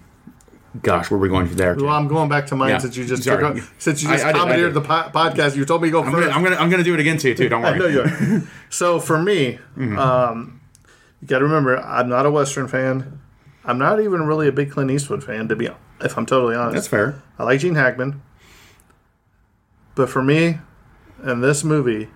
[0.81, 1.75] gosh, where were we going to there?
[1.75, 2.77] Well, I'm going back to mine Yeah.
[2.77, 5.55] since you just took, since you just I I commandeered the po- podcast.
[5.55, 6.27] You told me to go I'm first.
[6.27, 7.49] gonna, I'm gonna I'm gonna do it again to you too.
[7.49, 7.75] Don't worry.
[7.75, 8.43] I know you are.
[8.69, 9.97] so for me, Mm-hmm.
[9.99, 10.61] um,
[11.21, 13.19] you got to remember, I'm not a Western fan.
[13.63, 15.69] I'm not even really a big Clint Eastwood fan, to be
[16.03, 16.73] if I'm totally honest.
[16.75, 17.21] That's fair.
[17.37, 18.21] I like Gene Hackman,
[19.95, 20.57] but for me,
[21.23, 22.07] in this movie,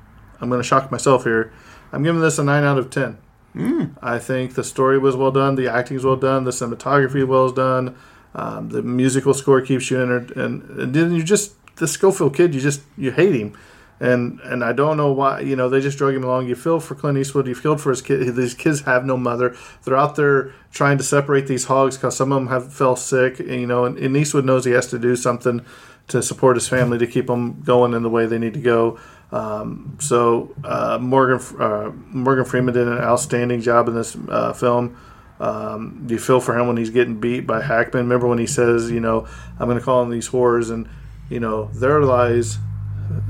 [0.41, 1.53] I'm going to shock myself here.
[1.91, 3.17] I'm giving this a nine out of ten.
[3.55, 3.95] Mm.
[4.01, 7.27] I think the story was well done, the acting was well done, the cinematography was
[7.27, 7.95] well done,
[8.35, 12.53] um, the musical score keeps you in, and, and then you just the Schofield kid,
[12.53, 13.57] you just you hate him,
[13.99, 15.39] and and I don't know why.
[15.39, 16.47] You know, they just drug him along.
[16.47, 17.47] You feel for Clint Eastwood.
[17.47, 18.35] You feel for his kid.
[18.35, 19.55] These kids have no mother.
[19.83, 23.39] They're out there trying to separate these hogs because some of them have fell sick.
[23.39, 25.65] And, you know, and, and Eastwood knows he has to do something
[26.09, 28.99] to support his family to keep them going in the way they need to go.
[29.31, 34.97] Um, so uh, Morgan uh, Morgan Freeman did an outstanding job in this uh, film.
[35.39, 38.03] Um, you feel for him when he's getting beat by Hackman.
[38.03, 39.27] Remember when he says, you know,
[39.59, 40.87] I'm going to call them these whores, and
[41.29, 42.57] you know their lies.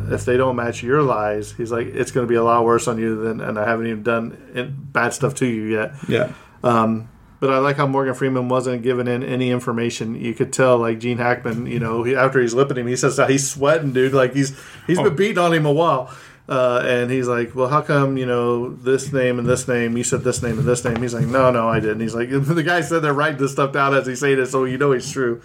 [0.10, 2.88] If they don't match your lies, he's like, it's going to be a lot worse
[2.88, 5.94] on you than, and I haven't even done bad stuff to you yet.
[6.08, 6.32] Yeah.
[6.64, 7.10] Um,
[7.42, 10.16] but I like how Morgan Freeman wasn't giving in any information.
[10.16, 13.20] You could tell, like Gene Hackman, you know, he, after he's lipping him, he says
[13.28, 14.14] he's sweating, dude.
[14.14, 15.04] Like he's he's Oh.
[15.04, 16.10] been beating on him a while.
[16.48, 19.98] Uh, and he's like, well, how come you know this name and this name?
[19.98, 21.02] You said this name and this name.
[21.02, 22.02] He's like, no, no, I didn't.
[22.02, 24.66] He's like, the guy said they're writing this stuff down as he's saying it, so
[24.66, 25.42] you know it's true.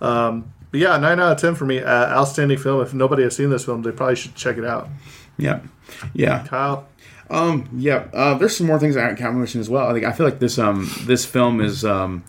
[0.00, 1.80] Um, but yeah, nine out of ten for me.
[1.80, 2.80] Uh, outstanding film.
[2.80, 4.88] If nobody has seen this film, they probably should check it out.
[5.36, 5.60] Yeah.
[6.14, 6.46] Yeah.
[6.46, 6.88] Kyle,
[7.30, 9.86] Um, yeah, uh, there's some more things I can mention as well.
[9.88, 12.24] I think I feel like this um this film is um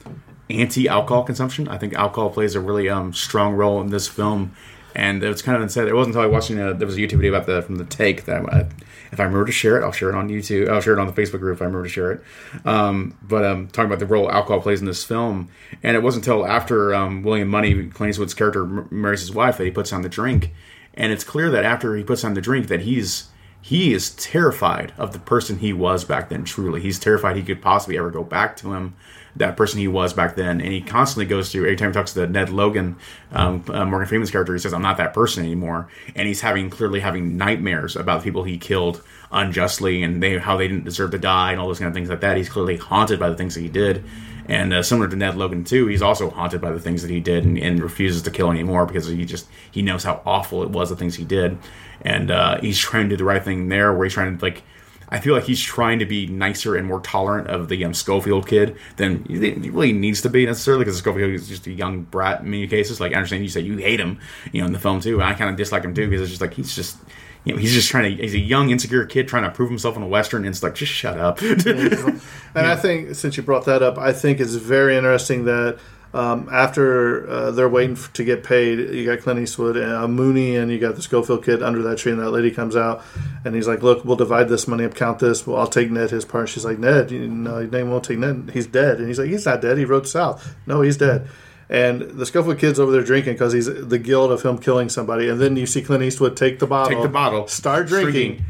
[0.49, 1.67] anti-alcohol consumption.
[1.67, 4.53] I think alcohol plays a really um strong role in this film,
[4.95, 5.87] and it was kind of unsaid.
[5.87, 7.85] It wasn't until I watching a, there was a YouTube video about the from the
[7.85, 8.67] take that I,
[9.11, 10.69] if I remember to share it, I'll share it on YouTube.
[10.69, 12.23] I'll share it on the Facebook group if I remember to share it.
[12.65, 15.49] Um, but um, talking about the role alcohol plays in this film,
[15.81, 19.65] and it wasn't until after um, William Munny, Clint Eastwood's character, marries his wife that
[19.65, 20.53] he puts on the drink,
[20.93, 23.29] and it's clear that after he puts on the drink that he's
[23.61, 26.81] he is terrified of the person he was back then truly.
[26.81, 28.95] He's terrified he could possibly ever go back to him
[29.35, 30.61] that person he was back then.
[30.61, 32.97] And he constantly goes through every time he talks to the ned logan
[33.31, 35.87] um, uh, morgan freeman's character he says i'm not that person anymore.
[36.15, 40.57] And he's having clearly having nightmares about the people he killed unjustly and they how
[40.57, 42.37] they didn't deserve to die and all those kind of things like that.
[42.37, 44.03] He's clearly haunted by the things that he did.
[44.47, 47.19] And uh, similar to Ned Logan too, he's also haunted by the things that he
[47.19, 50.71] did and, and refuses to kill anymore because he just he knows how awful it
[50.71, 51.59] was the things he did,
[52.01, 54.63] and uh, he's trying to do the right thing there where he's trying to like.
[55.11, 58.47] I feel like he's trying to be nicer and more tolerant of the um, Schofield
[58.47, 62.41] kid than he really needs to be necessarily because Schofield is just a young brat
[62.41, 62.99] in many cases.
[62.99, 64.19] Like I understand you say you hate him,
[64.51, 66.29] you know, in the film too, and I kind of dislike him too because it's
[66.29, 66.97] just like he's just.
[67.45, 68.21] You know, he's just trying to.
[68.21, 70.75] He's a young, insecure kid trying to prove himself in a western, and it's like,
[70.75, 71.39] just shut up.
[71.41, 75.79] And I think since you brought that up, I think it's very interesting that
[76.13, 80.07] um, after uh, they're waiting f- to get paid, you got Clint Eastwood and uh,
[80.07, 83.03] Mooney, and you got the Schofield kid under that tree, and that lady comes out,
[83.45, 85.45] and he's like, "Look, we'll divide this money up, count this.
[85.45, 88.49] Well, I'll take Ned his part." She's like, "Ned, you know, name won't take Ned.
[88.53, 89.77] He's dead." And he's like, "He's not dead.
[89.77, 90.55] He rode south.
[90.65, 91.27] No, he's dead."
[91.69, 95.29] And the Schofield kid's over there drinking because he's the guilt of him killing somebody.
[95.29, 98.43] And then you see Clint Eastwood take the bottle, Take the bottle, start drinking.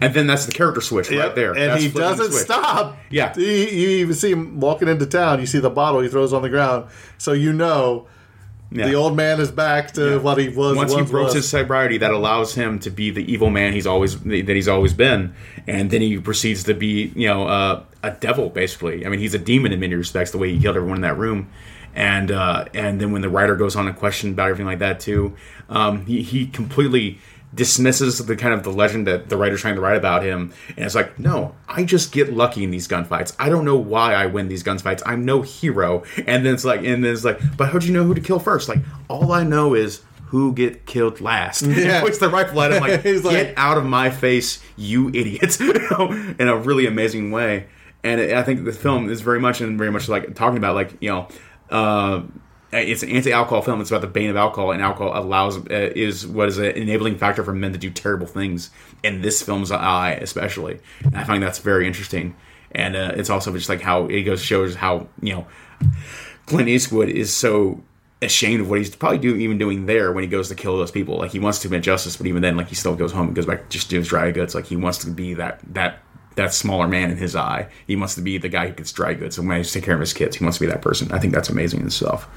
[0.00, 1.52] And then that's the character switch right there.
[1.52, 2.44] And That's he doesn't switch.
[2.44, 2.96] stop.
[3.10, 3.32] Yeah.
[3.36, 5.40] You, you even see him walking into town.
[5.40, 6.86] You see the bottle he throws on the ground.
[7.18, 8.06] So you know
[8.70, 8.86] Yeah.
[8.86, 10.76] the old man is back to what he was.
[10.76, 14.18] once he broke his sobriety, that allows him to be the evil man he's always
[14.20, 15.34] that he's always been,
[15.66, 19.06] and then he proceeds to be you know uh, a devil basically.
[19.06, 20.30] I mean, he's a demon in many respects.
[20.32, 21.48] The way he killed everyone in that room,
[21.94, 25.00] and uh, and then when the writer goes on a question about everything like that
[25.00, 25.34] too,
[25.70, 27.18] um, he he completely
[27.54, 30.84] dismisses the kind of the legend that the writer's trying to write about him and
[30.84, 33.34] it's like no i just get lucky in these gunfights.
[33.38, 35.02] I don't know why i win these gunfights.
[35.06, 36.04] I'm no hero.
[36.26, 38.38] And then it's like and then it's like but how'd you know who to kill
[38.38, 38.68] first?
[38.68, 41.62] Like all i know is who get killed last.
[41.66, 42.02] Yeah.
[42.02, 42.60] Puts the rifle.
[42.60, 46.86] At him like, He's like- get out of my face you idiots in a really
[46.86, 47.66] amazing way.
[48.04, 50.94] And i think the film is very much and very much like talking about like
[51.00, 51.28] you know
[51.70, 52.22] uh,
[52.72, 53.80] it's an anti-alcohol film.
[53.80, 57.16] It's about the bane of alcohol, and alcohol allows uh, is what is an enabling
[57.16, 58.70] factor for men to do terrible things.
[59.02, 62.36] And this film's eye, especially, and I find that's very interesting.
[62.72, 65.46] And uh, it's also just like how it goes shows how you know
[66.46, 67.82] Clint Eastwood is so
[68.20, 70.90] ashamed of what he's probably do, even doing there when he goes to kill those
[70.90, 71.18] people.
[71.18, 73.36] Like he wants to commit justice, but even then, like he still goes home and
[73.36, 74.54] goes back just to his dry goods.
[74.54, 76.00] Like he wants to be that that
[76.38, 77.68] that smaller man in his eye.
[77.86, 79.94] He wants to be the guy who gets dry goods and wants to take care
[79.94, 80.36] of his kids.
[80.36, 81.12] He wants to be that person.
[81.12, 82.28] I think that's amazing and stuff.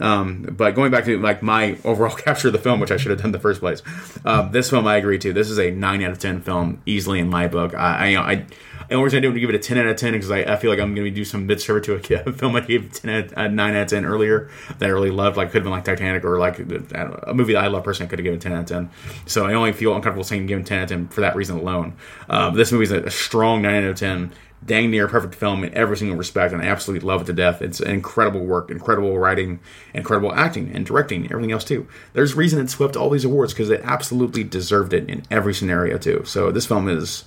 [0.00, 3.10] Um, but going back to like my overall capture of the film, which I should
[3.10, 3.82] have done in the first place,
[4.24, 5.32] uh, this film I agree to.
[5.32, 7.74] This is a nine out of ten film, easily in my book.
[7.74, 8.46] I, I, I
[8.90, 10.56] the only reason I didn't give it a 10 out of 10 because I, I
[10.56, 13.10] feel like I'm going to do some mid server to a, film I gave 10
[13.10, 15.36] out, uh, 9 out of 10 earlier that I really loved.
[15.36, 17.84] Like, could have been like Titanic or like don't know, a movie that I love
[17.84, 18.08] personally.
[18.08, 18.90] I could have given 10 out of 10.
[19.26, 21.94] So I only feel uncomfortable saying giving 10 out of 10 for that reason alone.
[22.28, 24.32] Uh, this movie is a, a strong 9 out of 10.
[24.66, 27.62] Dang near perfect film in every single respect, and I absolutely love it to death.
[27.62, 29.60] It's incredible work, incredible writing,
[29.94, 31.86] incredible acting, and directing, everything else too.
[32.12, 35.96] There's reason it swept all these awards because it absolutely deserved it in every scenario
[35.96, 36.24] too.
[36.26, 37.24] So this film is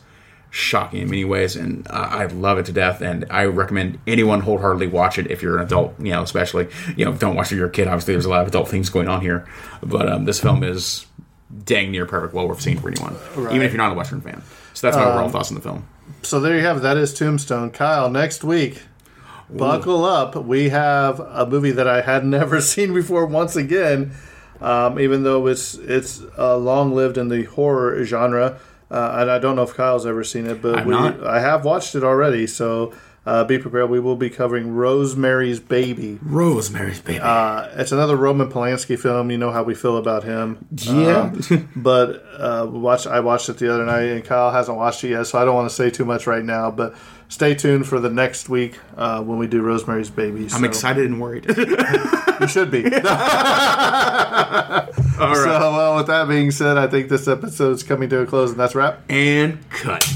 [0.54, 3.02] shocking in many ways, and uh, I love it to death.
[3.02, 7.04] And I recommend anyone wholeheartedly watch it if you're an adult, you know, especially you
[7.04, 7.88] know, don't watch it if you're a kid.
[7.88, 9.48] Obviously, there's a lot of adult things going on here,
[9.82, 11.08] but um, this film is
[11.66, 14.44] dang near perfect, well worth seeing for anyone, even if you're not a Western fan.
[14.76, 15.88] So that's my overall thoughts on the film.
[16.22, 16.82] So there you have it.
[16.82, 17.72] That is Tombstone.
[17.72, 18.84] Kyle, next week,
[19.50, 20.36] buckle up.
[20.36, 24.12] We have a movie that I had never seen before once again,
[24.62, 28.60] um, even though it's it's uh, long lived in the horror genre.
[28.92, 30.94] Uh, and I don't know if Kyle's ever seen it, but we.
[30.96, 32.46] I have watched it already.
[32.48, 32.94] So
[33.26, 33.90] uh, be prepared.
[33.90, 36.20] We will be covering Rosemary's Baby.
[36.22, 37.20] Rosemary's Baby.
[37.22, 39.32] Uh, it's another Roman Polanski film.
[39.32, 40.66] You know how we feel about him.
[40.76, 41.32] Yeah.
[41.50, 43.08] Um, but uh, watch.
[43.08, 45.56] I watched it the other night, and Kyle hasn't watched it yet, so I don't
[45.56, 46.70] want to say too much right now.
[46.70, 46.96] But
[47.30, 50.48] stay tuned for the next week uh, when we do Rosemary's Baby.
[50.52, 51.46] I'm excited and worried.
[52.42, 52.84] You should be.
[52.84, 54.88] All right.
[55.36, 58.50] So, well, with that being said, I think this episode is coming to a close,
[58.50, 59.00] and that's wrap.
[59.08, 60.12] and cut.